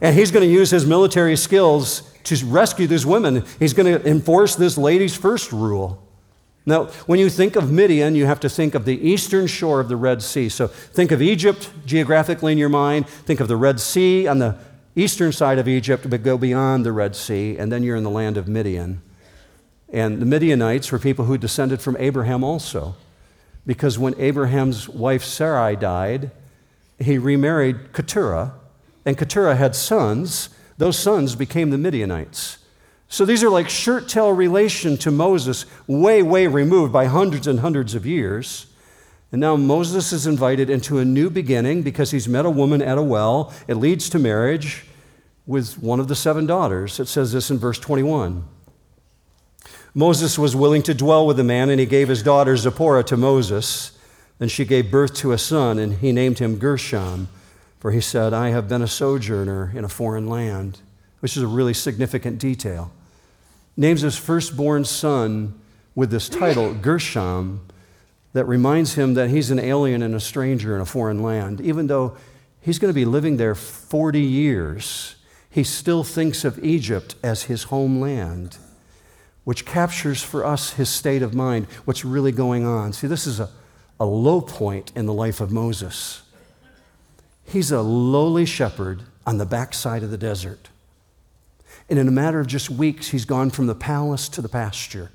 [0.01, 3.45] and he's going to use his military skills to rescue these women.
[3.59, 6.06] He's going to enforce this ladies first rule.
[6.69, 9.89] Now, when you think of Midian, you have to think of the eastern shore of
[9.89, 10.49] the Red Sea.
[10.49, 14.59] So think of Egypt geographically in your mind, think of the Red Sea on the
[14.97, 18.11] eastern side of Egypt, but go beyond the Red Sea, and then you're in the
[18.11, 19.01] land of Midian.
[19.93, 22.97] And the Midianites were people who descended from Abraham also.
[23.65, 26.33] Because when Abraham's wife Sarai died,
[26.99, 28.55] he remarried Keturah,
[29.05, 30.49] and Keturah had sons,
[30.79, 32.59] those sons became the Midianites.
[33.09, 37.61] So these are like shirt tail relation to Moses, way, way removed by hundreds and
[37.61, 38.67] hundreds of years.
[39.33, 42.99] And now Moses is invited into a new beginning because he's met a woman at
[42.99, 43.53] a well.
[43.69, 44.87] It leads to marriage
[45.47, 46.99] with one of the seven daughters.
[46.99, 48.45] It says this in verse 21.
[49.95, 53.17] Moses was willing to dwell with the man, and he gave his daughter Zipporah to
[53.17, 53.93] Moses.
[54.39, 57.29] Then she gave birth to a son, and he named him Gershom.
[57.81, 60.81] For he said, I have been a sojourner in a foreign land,
[61.21, 62.91] which is a really significant detail.
[63.77, 65.59] Names his firstborn son
[65.95, 67.67] with this title, Gershom,
[68.33, 71.61] that reminds him that he's an alien and a stranger in a foreign land.
[71.61, 72.17] Even though
[72.61, 75.17] he's going to be living there 40 years,
[75.51, 78.59] he still thinks of Egypt as his homeland,
[79.45, 82.93] which captures for us his state of mind, what's really going on.
[82.93, 83.49] See, this is a,
[83.99, 86.23] a low point in the life of Moses.
[87.45, 90.69] He's a lowly shepherd on the backside of the desert.
[91.89, 95.11] And in a matter of just weeks, he's gone from the palace to the pasture.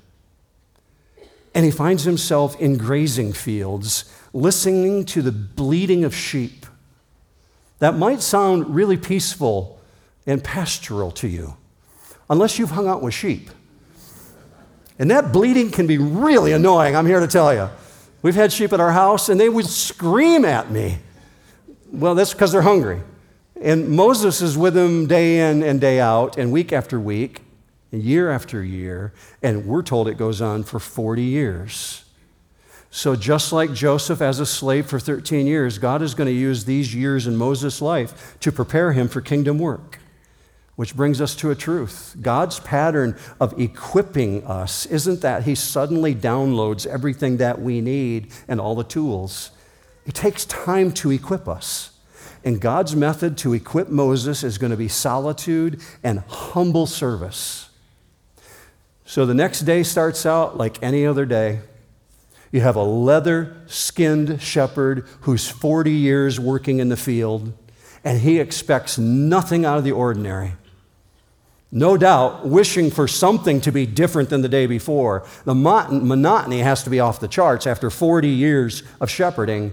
[1.54, 6.64] And he finds himself in grazing fields, listening to the bleating of sheep.
[7.78, 9.78] That might sound really peaceful
[10.26, 11.56] and pastoral to you,
[12.30, 13.50] unless you've hung out with sheep.
[14.98, 17.68] And that bleating can be really annoying, I'm here to tell you.
[18.22, 21.00] We've had sheep at our house, and they would scream at me
[21.92, 23.00] well, that's because they're hungry.
[23.62, 27.42] And Moses is with them day in and day out, and week after week,
[27.92, 32.04] and year after year, and we're told it goes on for 40 years.
[32.90, 36.64] So, just like Joseph as a slave for 13 years, God is going to use
[36.64, 39.98] these years in Moses' life to prepare him for kingdom work.
[40.74, 42.16] Which brings us to a truth.
[42.20, 48.58] God's pattern of equipping us isn't that He suddenly downloads everything that we need and
[48.58, 49.50] all the tools.
[50.06, 51.91] It takes time to equip us.
[52.44, 57.68] And God's method to equip Moses is going to be solitude and humble service.
[59.04, 61.60] So the next day starts out like any other day.
[62.50, 67.52] You have a leather skinned shepherd who's 40 years working in the field,
[68.04, 70.54] and he expects nothing out of the ordinary.
[71.70, 75.26] No doubt, wishing for something to be different than the day before.
[75.44, 79.72] The monotony has to be off the charts after 40 years of shepherding.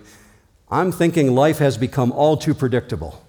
[0.72, 3.24] I'm thinking life has become all too predictable.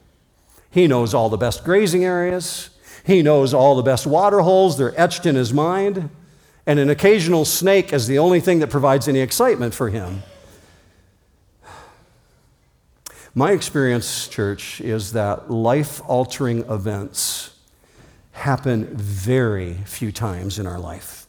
[0.71, 2.71] He knows all the best grazing areas,
[3.05, 6.11] he knows all the best water holes, they're etched in his mind
[6.67, 10.23] and an occasional snake is the only thing that provides any excitement for him.
[13.35, 17.57] My experience, church, is that life altering events
[18.33, 21.27] happen very few times in our life.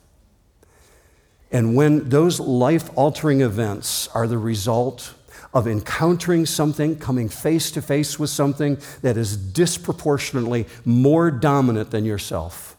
[1.51, 5.15] And when those life altering events are the result
[5.53, 12.05] of encountering something, coming face to face with something that is disproportionately more dominant than
[12.05, 12.77] yourself,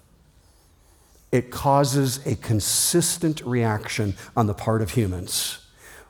[1.30, 5.58] it causes a consistent reaction on the part of humans.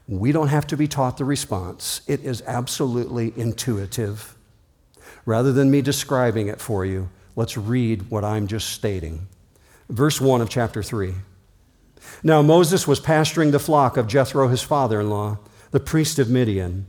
[0.09, 4.37] We don't have to be taught the response, it is absolutely intuitive.
[5.25, 9.29] Rather than me describing it for you, let's read what I'm just stating.
[9.89, 11.15] Verse 1 of chapter 3.
[12.25, 15.39] Now Moses was pasturing the flock of Jethro, his father in law,
[15.73, 16.87] the priest of Midian.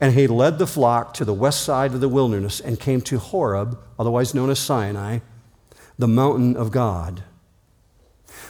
[0.00, 3.18] And he led the flock to the west side of the wilderness and came to
[3.18, 5.20] Horeb, otherwise known as Sinai,
[5.98, 7.22] the mountain of God.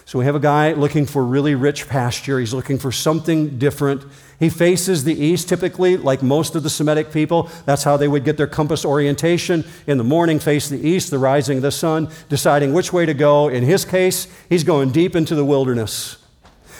[0.04, 2.38] So we have a guy looking for really rich pasture.
[2.38, 4.04] He's looking for something different.
[4.38, 7.50] He faces the east, typically, like most of the Semitic people.
[7.64, 9.64] That's how they would get their compass orientation.
[9.86, 13.14] In the morning, face the east, the rising of the sun, deciding which way to
[13.14, 13.48] go.
[13.48, 16.18] In his case, he's going deep into the wilderness.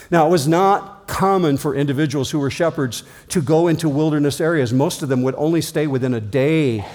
[0.09, 4.73] Now, it was not common for individuals who were shepherds to go into wilderness areas.
[4.73, 6.85] Most of them would only stay within a day,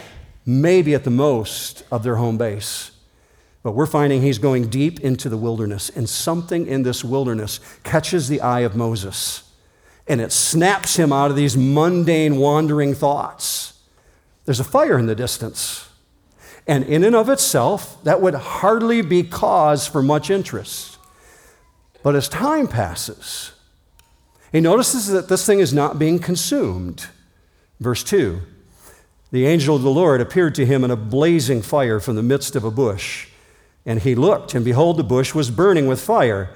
[0.47, 2.93] maybe at the most, of their home base.
[3.63, 8.29] But we're finding he's going deep into the wilderness, and something in this wilderness catches
[8.29, 9.45] the eye of Moses,
[10.07, 13.81] and it snaps him out of these mundane, wandering thoughts.
[14.45, 15.89] There's a fire in the distance.
[16.67, 20.99] And in and of itself, that would hardly be cause for much interest.
[22.03, 23.53] But as time passes,
[24.53, 27.09] he notices that this thing is not being consumed.
[27.81, 28.41] Verse 2
[29.31, 32.55] The angel of the Lord appeared to him in a blazing fire from the midst
[32.55, 33.29] of a bush.
[33.85, 36.51] And he looked, and behold, the bush was burning with fire.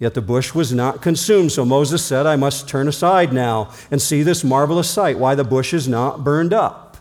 [0.00, 1.52] Yet the bush was not consumed.
[1.52, 5.44] So Moses said, I must turn aside now and see this marvelous sight, why the
[5.44, 6.96] bush is not burned up.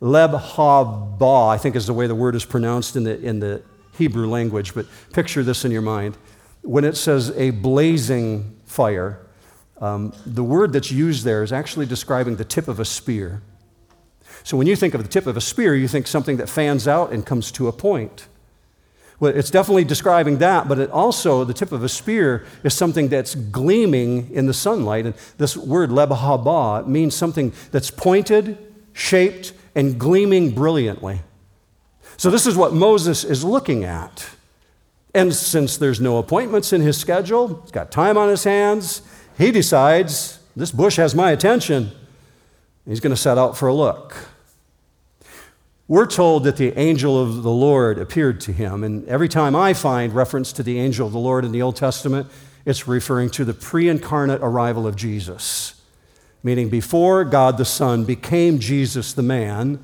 [0.00, 3.62] Leb ha I think is the way the word is pronounced in the, in the
[3.98, 6.16] Hebrew language, but picture this in your mind.
[6.62, 9.18] When it says a blazing fire,
[9.80, 13.42] um, the word that's used there is actually describing the tip of a spear.
[14.42, 16.86] So when you think of the tip of a spear, you think something that fans
[16.86, 18.26] out and comes to a point.
[19.18, 23.08] Well, it's definitely describing that, but it also, the tip of a spear is something
[23.08, 25.04] that's gleaming in the sunlight.
[25.04, 28.56] And this word, lebahaba, means something that's pointed,
[28.94, 31.20] shaped, and gleaming brilliantly.
[32.16, 34.26] So this is what Moses is looking at.
[35.14, 39.02] And since there's no appointments in his schedule, he's got time on his hands,
[39.36, 41.90] he decides this bush has my attention.
[42.86, 44.16] He's going to set out for a look.
[45.88, 49.74] We're told that the angel of the Lord appeared to him, and every time I
[49.74, 52.28] find reference to the angel of the Lord in the Old Testament,
[52.64, 55.82] it's referring to the pre incarnate arrival of Jesus.
[56.44, 59.82] Meaning, before God the Son became Jesus the man,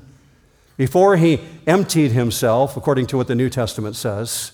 [0.77, 4.53] before he emptied himself, according to what the New Testament says,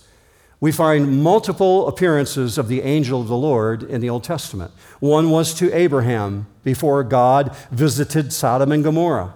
[0.64, 4.72] we find multiple appearances of the angel of the Lord in the Old Testament.
[5.02, 9.34] One was to Abraham before God visited Sodom and Gomorrah.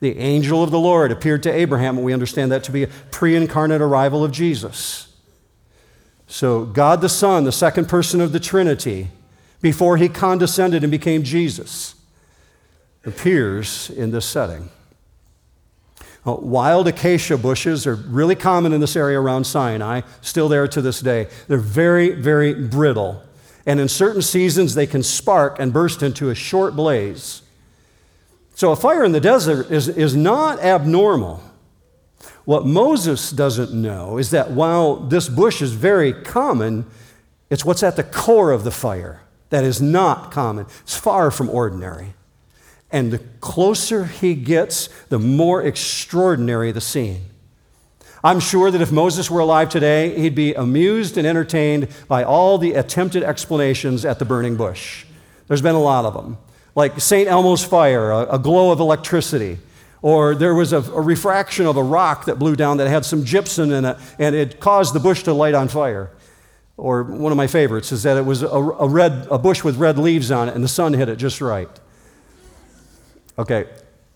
[0.00, 2.86] The angel of the Lord appeared to Abraham, and we understand that to be a
[3.10, 5.14] pre incarnate arrival of Jesus.
[6.26, 9.08] So, God the Son, the second person of the Trinity,
[9.60, 11.94] before he condescended and became Jesus,
[13.04, 14.70] appears in this setting.
[16.26, 20.82] Uh, wild acacia bushes are really common in this area around Sinai, still there to
[20.82, 21.28] this day.
[21.48, 23.22] They're very, very brittle.
[23.64, 27.42] And in certain seasons, they can spark and burst into a short blaze.
[28.54, 31.42] So a fire in the desert is, is not abnormal.
[32.44, 36.86] What Moses doesn't know is that while this bush is very common,
[37.48, 40.66] it's what's at the core of the fire that is not common.
[40.82, 42.14] It's far from ordinary.
[42.92, 47.22] And the closer he gets, the more extraordinary the scene.
[48.22, 52.58] I'm sure that if Moses were alive today, he'd be amused and entertained by all
[52.58, 55.06] the attempted explanations at the burning bush.
[55.48, 56.36] There's been a lot of them
[56.74, 57.28] like St.
[57.28, 59.58] Elmo's fire, a, glow of electricity.
[60.02, 63.24] Or there was a, a refraction of a rock that blew down that had some
[63.24, 66.10] gypsum in it, and it caused the bush to light on fire.
[66.76, 69.76] Or one of my favorites is that it was a, a, red, a bush with
[69.76, 71.68] red leaves on it and the sun hit it just right.
[73.40, 73.64] Okay,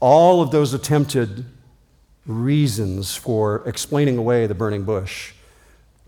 [0.01, 1.47] all of those attempted
[2.27, 5.33] reasons for explaining away the burning bush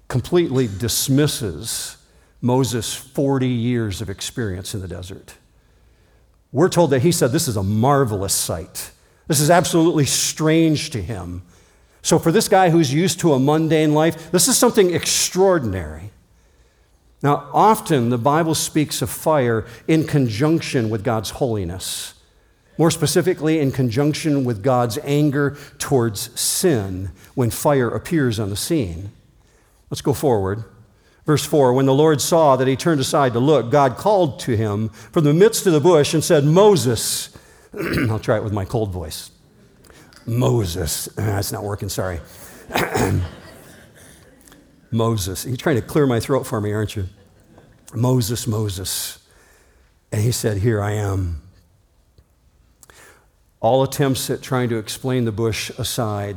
[0.06, 1.96] completely dismisses
[2.42, 5.36] Moses' 40 years of experience in the desert.
[6.52, 8.90] We're told that he said this is a marvelous sight.
[9.28, 11.40] This is absolutely strange to him.
[12.02, 16.10] So, for this guy who's used to a mundane life, this is something extraordinary.
[17.22, 22.12] Now, often the Bible speaks of fire in conjunction with God's holiness,
[22.78, 29.12] more specifically, in conjunction with God's anger towards sin when fire appears on the scene.
[29.90, 30.64] Let's go forward.
[31.24, 34.56] Verse 4 When the Lord saw that he turned aside to look, God called to
[34.56, 37.36] him from the midst of the bush and said, Moses,
[38.08, 39.30] I'll try it with my cold voice.
[40.26, 41.06] Moses.
[41.16, 42.20] That's not working, sorry.
[44.90, 45.44] Moses.
[45.44, 47.06] You're trying to clear my throat for me, aren't you?
[47.94, 49.18] Moses, Moses.
[50.12, 51.42] And he said, Here I am.
[53.60, 56.36] All attempts at trying to explain the bush aside,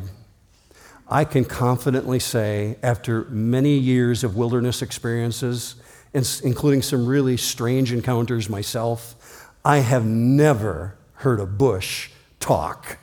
[1.08, 5.76] I can confidently say, after many years of wilderness experiences,
[6.14, 12.10] including some really strange encounters myself, I have never heard a bush
[12.40, 12.98] talk.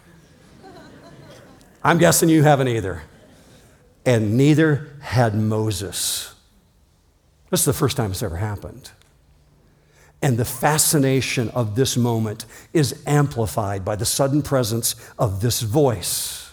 [1.84, 3.02] I'm guessing you haven't either.
[4.04, 6.34] And neither had Moses.
[7.50, 8.90] This is the first time it's ever happened.
[10.26, 16.52] And the fascination of this moment is amplified by the sudden presence of this voice.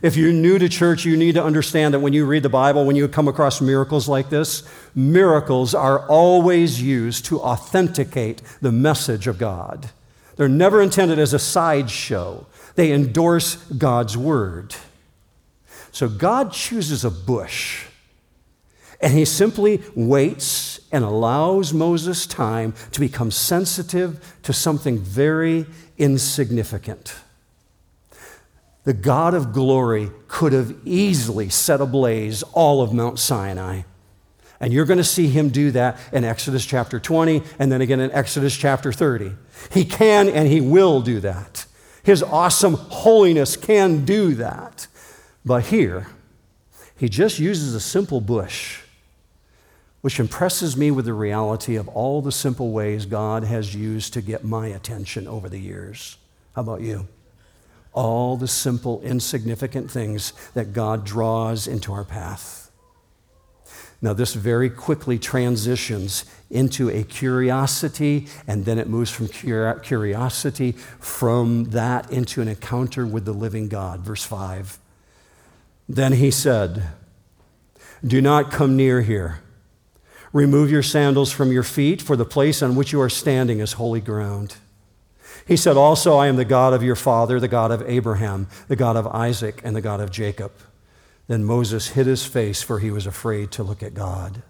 [0.00, 2.86] If you're new to church, you need to understand that when you read the Bible,
[2.86, 4.62] when you come across miracles like this,
[4.94, 9.90] miracles are always used to authenticate the message of God.
[10.36, 14.74] They're never intended as a sideshow, they endorse God's word.
[15.92, 17.84] So God chooses a bush,
[19.06, 25.64] and he simply waits and allows Moses time to become sensitive to something very
[25.96, 27.14] insignificant.
[28.82, 33.82] The God of glory could have easily set ablaze all of Mount Sinai.
[34.58, 38.00] And you're going to see him do that in Exodus chapter 20 and then again
[38.00, 39.30] in Exodus chapter 30.
[39.70, 41.66] He can and he will do that.
[42.02, 44.88] His awesome holiness can do that.
[45.44, 46.08] But here,
[46.96, 48.80] he just uses a simple bush,
[50.06, 54.20] which impresses me with the reality of all the simple ways God has used to
[54.20, 56.16] get my attention over the years.
[56.54, 57.08] How about you?
[57.92, 62.70] All the simple, insignificant things that God draws into our path.
[64.00, 71.64] Now, this very quickly transitions into a curiosity, and then it moves from curiosity from
[71.70, 74.02] that into an encounter with the living God.
[74.02, 74.78] Verse 5.
[75.88, 76.90] Then he said,
[78.06, 79.40] Do not come near here.
[80.36, 83.72] Remove your sandals from your feet, for the place on which you are standing is
[83.72, 84.56] holy ground.
[85.48, 88.76] He said, Also, I am the God of your father, the God of Abraham, the
[88.76, 90.52] God of Isaac, and the God of Jacob.
[91.26, 94.42] Then Moses hid his face, for he was afraid to look at God.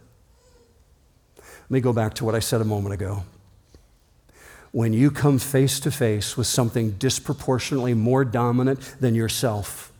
[1.37, 3.22] Let me go back to what I said a moment ago.
[4.72, 9.93] When you come face to face with something disproportionately more dominant than yourself,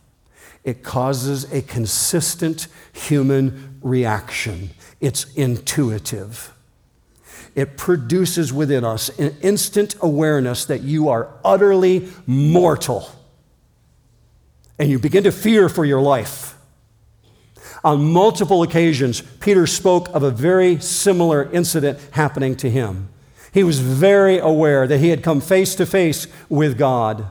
[0.65, 4.71] it causes a consistent human reaction.
[4.99, 6.53] It's intuitive.
[7.55, 13.09] It produces within us an instant awareness that you are utterly mortal.
[14.77, 16.55] And you begin to fear for your life.
[17.83, 23.09] On multiple occasions, Peter spoke of a very similar incident happening to him.
[23.53, 27.25] He was very aware that he had come face to face with God.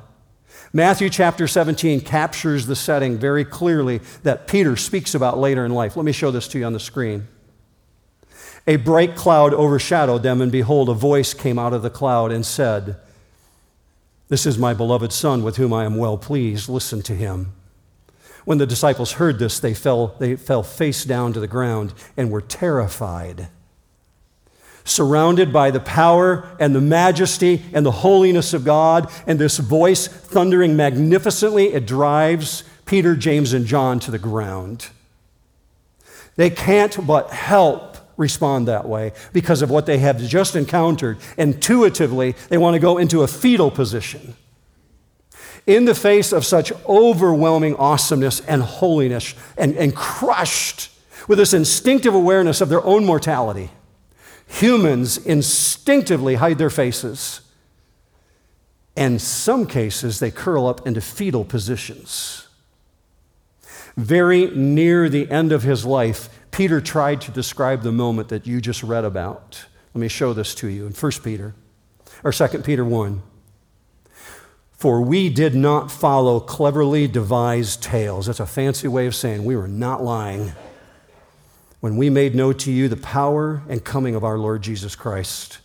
[0.73, 5.97] Matthew chapter 17 captures the setting very clearly that Peter speaks about later in life.
[5.97, 7.29] Let me show this to you on the screen.
[8.67, 12.45] A bright cloud overshadowed them, and behold, a voice came out of the cloud and
[12.45, 12.97] said,
[14.29, 16.69] This is my beloved Son with whom I am well pleased.
[16.69, 17.53] Listen to him.
[18.45, 22.31] When the disciples heard this, they fell, they fell face down to the ground and
[22.31, 23.49] were terrified.
[24.85, 30.07] Surrounded by the power and the majesty and the holiness of God, and this voice
[30.07, 34.89] thundering magnificently, it drives Peter, James, and John to the ground.
[36.37, 41.19] They can't but help respond that way because of what they have just encountered.
[41.37, 44.35] Intuitively, they want to go into a fetal position
[45.67, 50.91] in the face of such overwhelming awesomeness and holiness and, and crushed
[51.29, 53.71] with this instinctive awareness of their own mortality,
[54.47, 57.41] humans instinctively hide their faces.
[58.97, 62.47] And in some cases, they curl up into fetal positions.
[63.97, 68.63] Very near the end of his life, Peter tried to describe the moment that you
[68.63, 69.67] just read about.
[69.93, 71.55] Let me show this to you in 1 Peter
[72.25, 73.23] or 2 Peter 1.
[74.73, 78.25] For we did not follow cleverly devised tales.
[78.25, 80.53] That's a fancy way of saying we were not lying
[81.81, 85.59] when we made known to you the power and coming of our Lord Jesus Christ.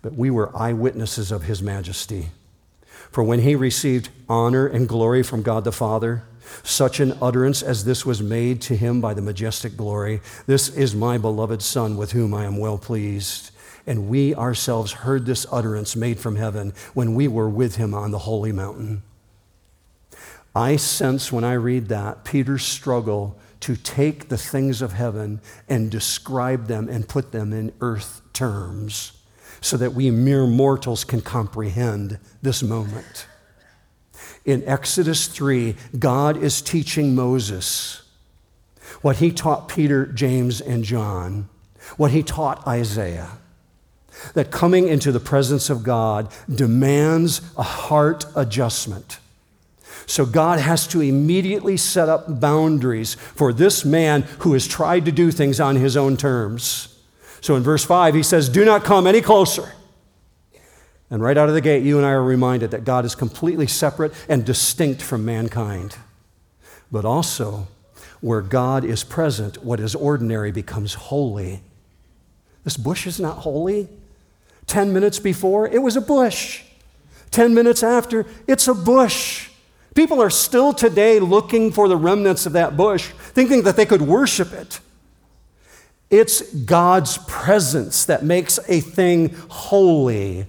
[0.00, 2.28] But we were eyewitnesses of his majesty.
[3.10, 6.22] For when he received honor and glory from God the Father,
[6.62, 10.94] such an utterance as this was made to him by the majestic glory This is
[10.94, 13.50] my beloved Son, with whom I am well pleased.
[13.86, 18.10] And we ourselves heard this utterance made from heaven when we were with him on
[18.10, 19.02] the holy mountain.
[20.54, 25.90] I sense when I read that Peter's struggle to take the things of heaven and
[25.90, 29.12] describe them and put them in earth terms
[29.60, 33.26] so that we mere mortals can comprehend this moment.
[34.44, 38.02] In Exodus 3, God is teaching Moses
[39.00, 41.48] what he taught Peter, James, and John,
[41.96, 43.38] what he taught Isaiah
[44.34, 49.18] that coming into the presence of God demands a heart adjustment.
[50.06, 55.12] So God has to immediately set up boundaries for this man who has tried to
[55.12, 56.98] do things on his own terms.
[57.40, 59.72] So in verse 5, he says, Do not come any closer.
[61.10, 63.66] And right out of the gate, you and I are reminded that God is completely
[63.66, 65.96] separate and distinct from mankind.
[66.90, 67.68] But also,
[68.20, 71.60] where God is present, what is ordinary becomes holy.
[72.64, 73.88] This bush is not holy.
[74.66, 76.62] 10 minutes before, it was a bush.
[77.32, 79.50] 10 minutes after, it's a bush.
[79.94, 84.02] People are still today looking for the remnants of that bush, thinking that they could
[84.02, 84.80] worship it.
[86.10, 90.46] It's God's presence that makes a thing holy.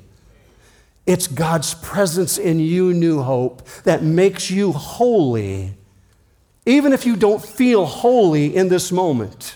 [1.05, 5.75] It's God's presence in you, New Hope, that makes you holy,
[6.65, 9.55] even if you don't feel holy in this moment.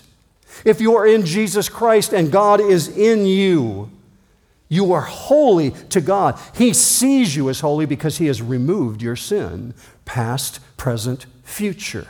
[0.64, 3.90] If you are in Jesus Christ and God is in you,
[4.68, 6.38] you are holy to God.
[6.54, 9.74] He sees you as holy because He has removed your sin,
[10.04, 12.06] past, present, future.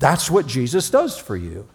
[0.00, 1.68] That's what Jesus does for you.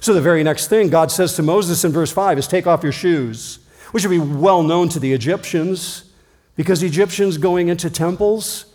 [0.00, 2.82] So, the very next thing God says to Moses in verse 5 is take off
[2.82, 3.58] your shoes,
[3.92, 6.10] which would be well known to the Egyptians
[6.56, 8.66] because Egyptians going into temples,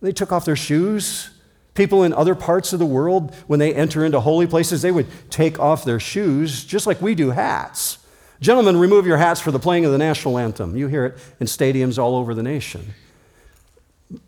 [0.00, 1.30] they took off their shoes.
[1.74, 5.06] People in other parts of the world, when they enter into holy places, they would
[5.30, 7.98] take off their shoes just like we do hats.
[8.40, 10.76] Gentlemen, remove your hats for the playing of the national anthem.
[10.76, 12.94] You hear it in stadiums all over the nation.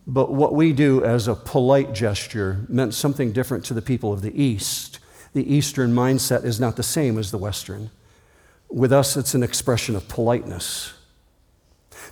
[0.07, 4.23] But what we do as a polite gesture meant something different to the people of
[4.23, 5.01] the East.
[5.35, 7.91] The Eastern mindset is not the same as the Western.
[8.75, 10.95] With us, it's an expression of politeness.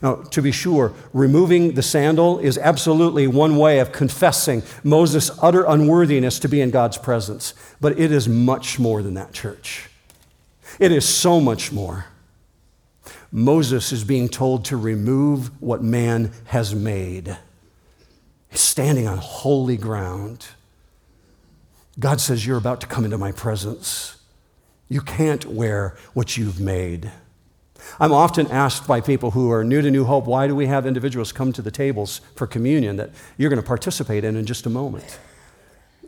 [0.00, 5.64] Now, to be sure, removing the sandal is absolutely one way of confessing Moses' utter
[5.64, 7.54] unworthiness to be in God's presence.
[7.80, 9.90] But it is much more than that, church.
[10.78, 12.06] It is so much more.
[13.32, 17.38] Moses is being told to remove what man has made.
[18.50, 20.46] He's standing on holy ground.
[21.98, 24.21] God says, You're about to come into my presence.
[24.92, 27.10] You can't wear what you've made.
[27.98, 30.84] I'm often asked by people who are new to New Hope, why do we have
[30.84, 34.66] individuals come to the tables for communion that you're going to participate in in just
[34.66, 35.18] a moment?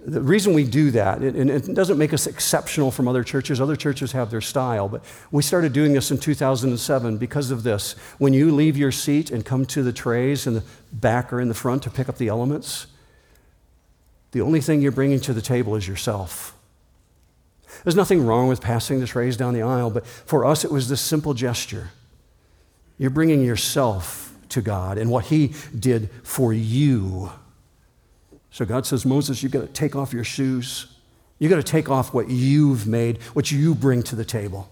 [0.05, 3.75] The reason we do that, and it doesn't make us exceptional from other churches, other
[3.75, 7.93] churches have their style, but we started doing this in 2007 because of this.
[8.19, 11.49] When you leave your seat and come to the trays in the back or in
[11.49, 12.87] the front to pick up the elements,
[14.33, 16.54] the only thing you're bringing to the table is yourself.
[17.85, 20.89] There's nothing wrong with passing the trays down the aisle, but for us, it was
[20.89, 21.91] this simple gesture.
[22.99, 27.31] You're bringing yourself to God and what He did for you.
[28.51, 30.87] So God says, Moses, you've got to take off your shoes.
[31.39, 34.71] You've got to take off what you've made, what you bring to the table.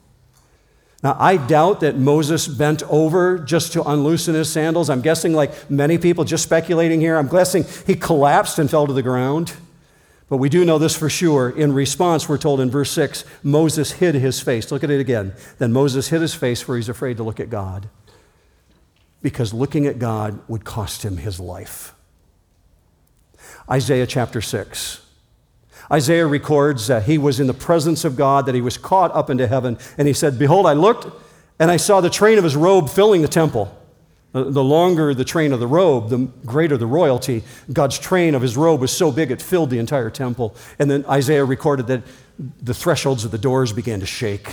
[1.02, 4.88] Now, I doubt that Moses bent over just to unloosen his sandals.
[4.88, 8.92] I'm guessing, like many people, just speculating here, I'm guessing he collapsed and fell to
[8.92, 9.52] the ground.
[10.32, 11.50] But we do know this for sure.
[11.50, 14.72] In response, we're told in verse 6 Moses hid his face.
[14.72, 15.34] Look at it again.
[15.58, 17.90] Then Moses hid his face for he's afraid to look at God.
[19.20, 21.94] Because looking at God would cost him his life.
[23.70, 25.04] Isaiah chapter 6.
[25.92, 29.28] Isaiah records that he was in the presence of God, that he was caught up
[29.28, 31.14] into heaven, and he said, Behold, I looked
[31.58, 33.78] and I saw the train of his robe filling the temple.
[34.34, 37.42] Uh, the longer the train of the robe, the greater the royalty.
[37.70, 40.56] God's train of his robe was so big it filled the entire temple.
[40.78, 42.02] And then Isaiah recorded that
[42.38, 44.48] the thresholds of the doors began to shake.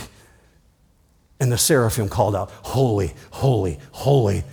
[1.40, 4.44] And the seraphim called out, Holy, holy, holy,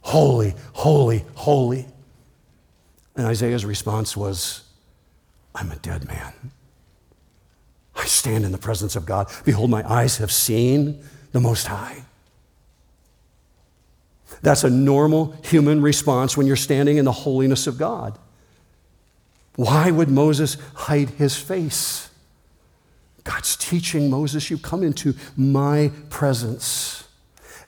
[0.00, 1.86] holy, holy, holy.
[3.16, 4.62] And Isaiah's response was,
[5.56, 6.32] I'm a dead man.
[7.96, 9.28] I stand in the presence of God.
[9.44, 11.02] Behold, my eyes have seen
[11.32, 12.04] the Most High.
[14.42, 18.18] That's a normal human response when you're standing in the holiness of God.
[19.56, 22.10] Why would Moses hide his face?
[23.24, 27.04] God's teaching Moses, you come into my presence.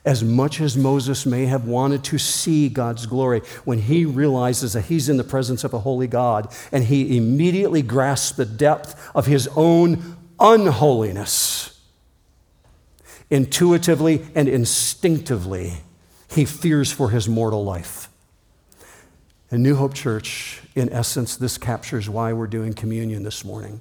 [0.05, 4.87] As much as Moses may have wanted to see God's glory, when he realizes that
[4.87, 9.27] he's in the presence of a holy God and he immediately grasps the depth of
[9.27, 11.79] his own unholiness,
[13.29, 15.83] intuitively and instinctively,
[16.31, 18.09] he fears for his mortal life.
[19.51, 23.81] In New Hope Church, in essence, this captures why we're doing communion this morning.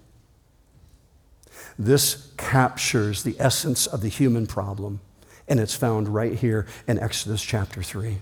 [1.78, 5.00] This captures the essence of the human problem,
[5.48, 8.18] and it's found right here in Exodus chapter 3.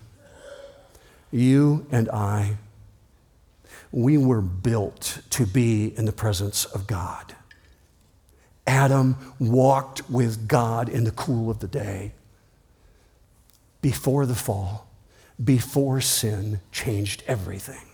[1.31, 2.57] You and I,
[3.91, 7.33] we were built to be in the presence of God.
[8.65, 12.11] Adam walked with God in the cool of the day
[13.81, 14.87] before the fall,
[15.43, 17.85] before sin changed everything.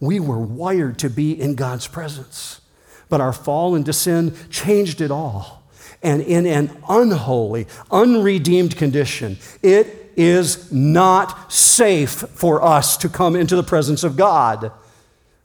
[0.00, 2.60] We were wired to be in God's presence,
[3.08, 5.62] but our fall into sin changed it all.
[6.02, 13.54] And in an unholy, unredeemed condition, it is not safe for us to come into
[13.54, 14.72] the presence of God.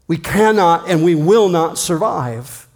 [0.07, 2.66] We cannot and we will not survive.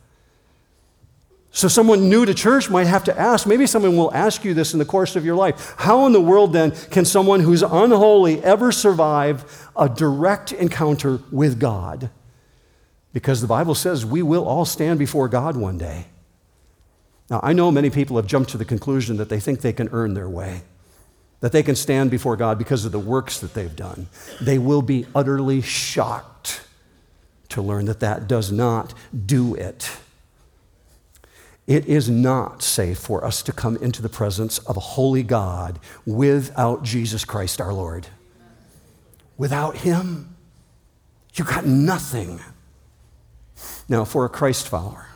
[1.54, 4.72] So, someone new to church might have to ask, maybe someone will ask you this
[4.72, 5.76] in the course of your life.
[5.78, 11.60] How in the world then can someone who's unholy ever survive a direct encounter with
[11.60, 12.10] God?
[13.12, 16.06] Because the Bible says we will all stand before God one day.
[17.30, 19.89] Now, I know many people have jumped to the conclusion that they think they can
[19.91, 20.62] earn their way,
[21.41, 24.08] that they can stand before God because of the works that they've done.
[24.39, 26.62] They will be utterly shocked
[27.49, 28.93] to learn that that does not
[29.26, 29.89] do it.
[31.72, 35.80] It is not safe for us to come into the presence of a holy God
[36.05, 38.07] without Jesus Christ our Lord.
[39.38, 40.36] Without Him,
[41.34, 42.41] you got nothing.
[43.88, 45.07] Now, for a Christ follower,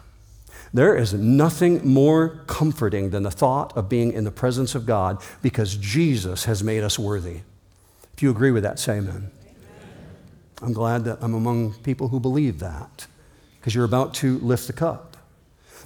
[0.74, 5.22] there is nothing more comforting than the thought of being in the presence of God
[5.42, 7.42] because Jesus has made us worthy.
[8.14, 9.30] If you agree with that, say amen.
[10.62, 13.08] I'm glad that I'm among people who believe that
[13.60, 15.15] because you're about to lift the cup.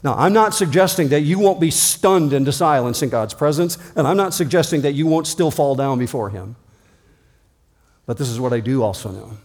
[0.04, 4.08] Now, I'm not suggesting that you won't be stunned into silence in God's presence, and
[4.08, 6.56] I'm not suggesting that you won't still fall down before Him.
[8.06, 9.38] But this is what I do also know.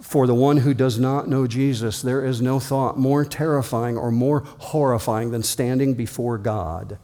[0.00, 4.10] For the one who does not know Jesus, there is no thought more terrifying or
[4.10, 6.98] more horrifying than standing before God.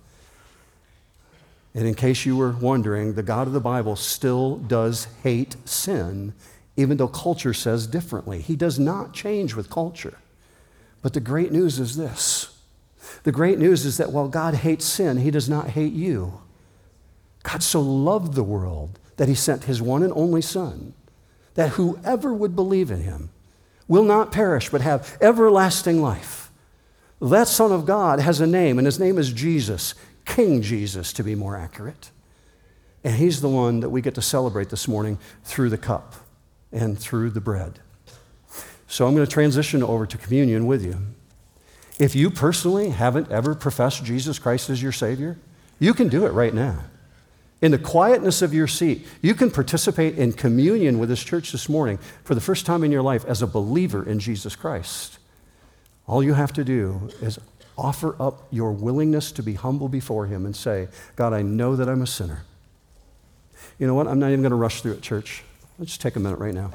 [1.75, 6.35] And in case you were wondering, the God of the Bible still does hate sin,
[6.77, 8.41] even though culture says differently.
[8.41, 10.19] He does not change with culture.
[11.03, 12.55] But the great news is this
[13.23, 16.41] the great news is that while God hates sin, he does not hate you.
[17.43, 20.95] God so loved the world that he sent his one and only Son,
[21.55, 23.31] that whoever would believe in him
[23.87, 26.51] will not perish but have everlasting life.
[27.21, 29.95] That Son of God has a name, and his name is Jesus,
[30.25, 32.11] King Jesus, to be more accurate.
[33.03, 36.15] And he's the one that we get to celebrate this morning through the cup
[36.71, 37.81] and through the bread.
[38.89, 40.97] So I'm going to transition over to communion with you.
[41.99, 45.39] If you personally haven't ever professed Jesus Christ as your Savior,
[45.79, 46.85] you can do it right now.
[47.61, 51.69] In the quietness of your seat, you can participate in communion with this church this
[51.69, 55.19] morning for the first time in your life as a believer in Jesus Christ.
[56.07, 57.39] All you have to do is
[57.77, 61.89] offer up your willingness to be humble before Him and say, God, I know that
[61.89, 62.45] I'm a sinner.
[63.79, 64.07] You know what?
[64.07, 65.43] I'm not even going to rush through it, church.
[65.79, 66.73] Let's just take a minute right now.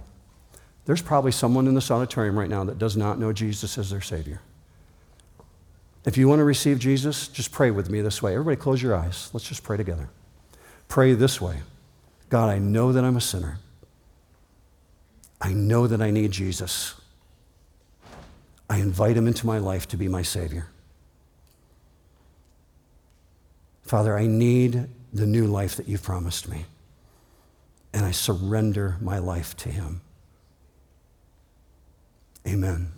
[0.86, 4.02] There's probably someone in this auditorium right now that does not know Jesus as their
[4.02, 4.42] Savior.
[6.06, 8.34] If you want to receive Jesus, just pray with me this way.
[8.34, 9.30] Everybody, close your eyes.
[9.34, 10.10] Let's just pray together.
[10.90, 11.60] Pray this way
[12.30, 13.60] God, I know that I'm a sinner.
[15.40, 16.96] I know that I need Jesus.
[18.70, 20.68] I invite him into my life to be my Savior.
[23.84, 26.66] Father, I need the new life that you've promised me,
[27.94, 30.02] and I surrender my life to him.
[32.48, 32.92] Amen.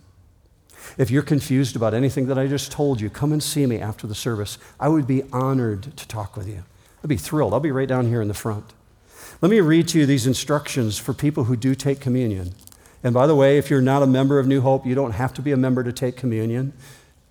[0.98, 4.06] If you're confused about anything that I just told you, come and see me after
[4.06, 4.58] the service.
[4.78, 6.64] I would be honored to talk with you.
[7.02, 7.52] I'd be thrilled.
[7.52, 8.72] I'll be right down here in the front.
[9.42, 12.54] Let me read to you these instructions for people who do take communion.
[13.04, 15.34] And by the way, if you're not a member of New Hope, you don't have
[15.34, 16.72] to be a member to take communion.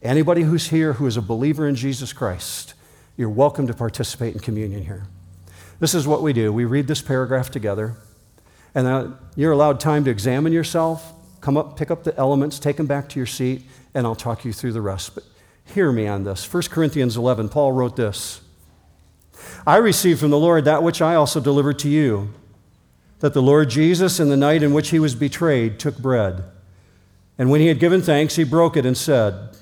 [0.02, 2.76] Anybody who's here who is a believer in Jesus Christ,
[3.18, 5.08] you're welcome to participate in communion here.
[5.80, 7.96] This is what we do we read this paragraph together,
[8.74, 11.12] and uh, you're allowed time to examine yourself,
[11.46, 13.62] come up, pick up the elements, take them back to your seat,
[13.94, 15.14] and I'll talk you through the rest.
[15.14, 15.24] But
[15.64, 16.52] hear me on this.
[16.52, 18.42] 1 Corinthians 11, Paul wrote this
[19.68, 22.34] I received from the Lord that which I also delivered to you
[23.20, 26.44] that the Lord Jesus, in the night in which he was betrayed, took bread.
[27.38, 29.56] And when he had given thanks, he broke it and said,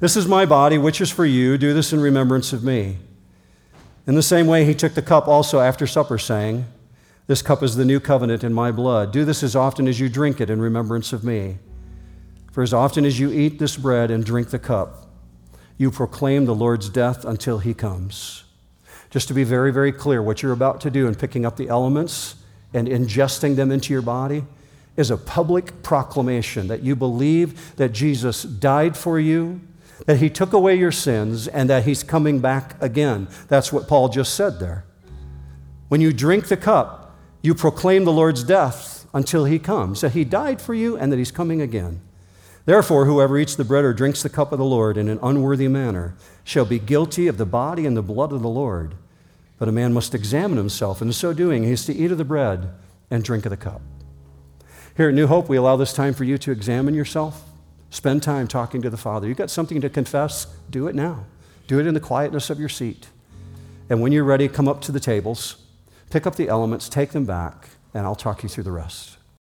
[0.00, 1.56] This is my body, which is for you.
[1.56, 2.98] Do this in remembrance of me.
[4.06, 6.66] In the same way, he took the cup also after supper, saying,
[7.26, 9.12] This cup is the new covenant in my blood.
[9.12, 11.58] Do this as often as you drink it in remembrance of me.
[12.52, 15.06] For as often as you eat this bread and drink the cup,
[15.76, 18.44] you proclaim the Lord's death until he comes.
[19.10, 21.68] Just to be very, very clear, what you're about to do in picking up the
[21.68, 22.36] elements
[22.72, 24.44] and ingesting them into your body
[24.96, 29.60] is a public proclamation that you believe that Jesus died for you,
[30.06, 33.28] that he took away your sins, and that he's coming back again.
[33.48, 34.84] That's what Paul just said there.
[35.88, 37.05] When you drink the cup,
[37.46, 41.18] you proclaim the Lord's death until he comes, that he died for you and that
[41.18, 42.00] he's coming again.
[42.64, 45.68] Therefore, whoever eats the bread or drinks the cup of the Lord in an unworthy
[45.68, 48.96] manner shall be guilty of the body and the blood of the Lord.
[49.58, 52.18] But a man must examine himself, and in so doing, he is to eat of
[52.18, 52.68] the bread
[53.10, 53.80] and drink of the cup.
[54.96, 57.44] Here at New Hope, we allow this time for you to examine yourself,
[57.90, 59.28] spend time talking to the Father.
[59.28, 61.26] You've got something to confess, do it now.
[61.68, 63.08] Do it in the quietness of your seat.
[63.88, 65.65] And when you're ready, come up to the tables,
[66.10, 69.15] pick up the elements, take them back, and I'll talk you through the rest.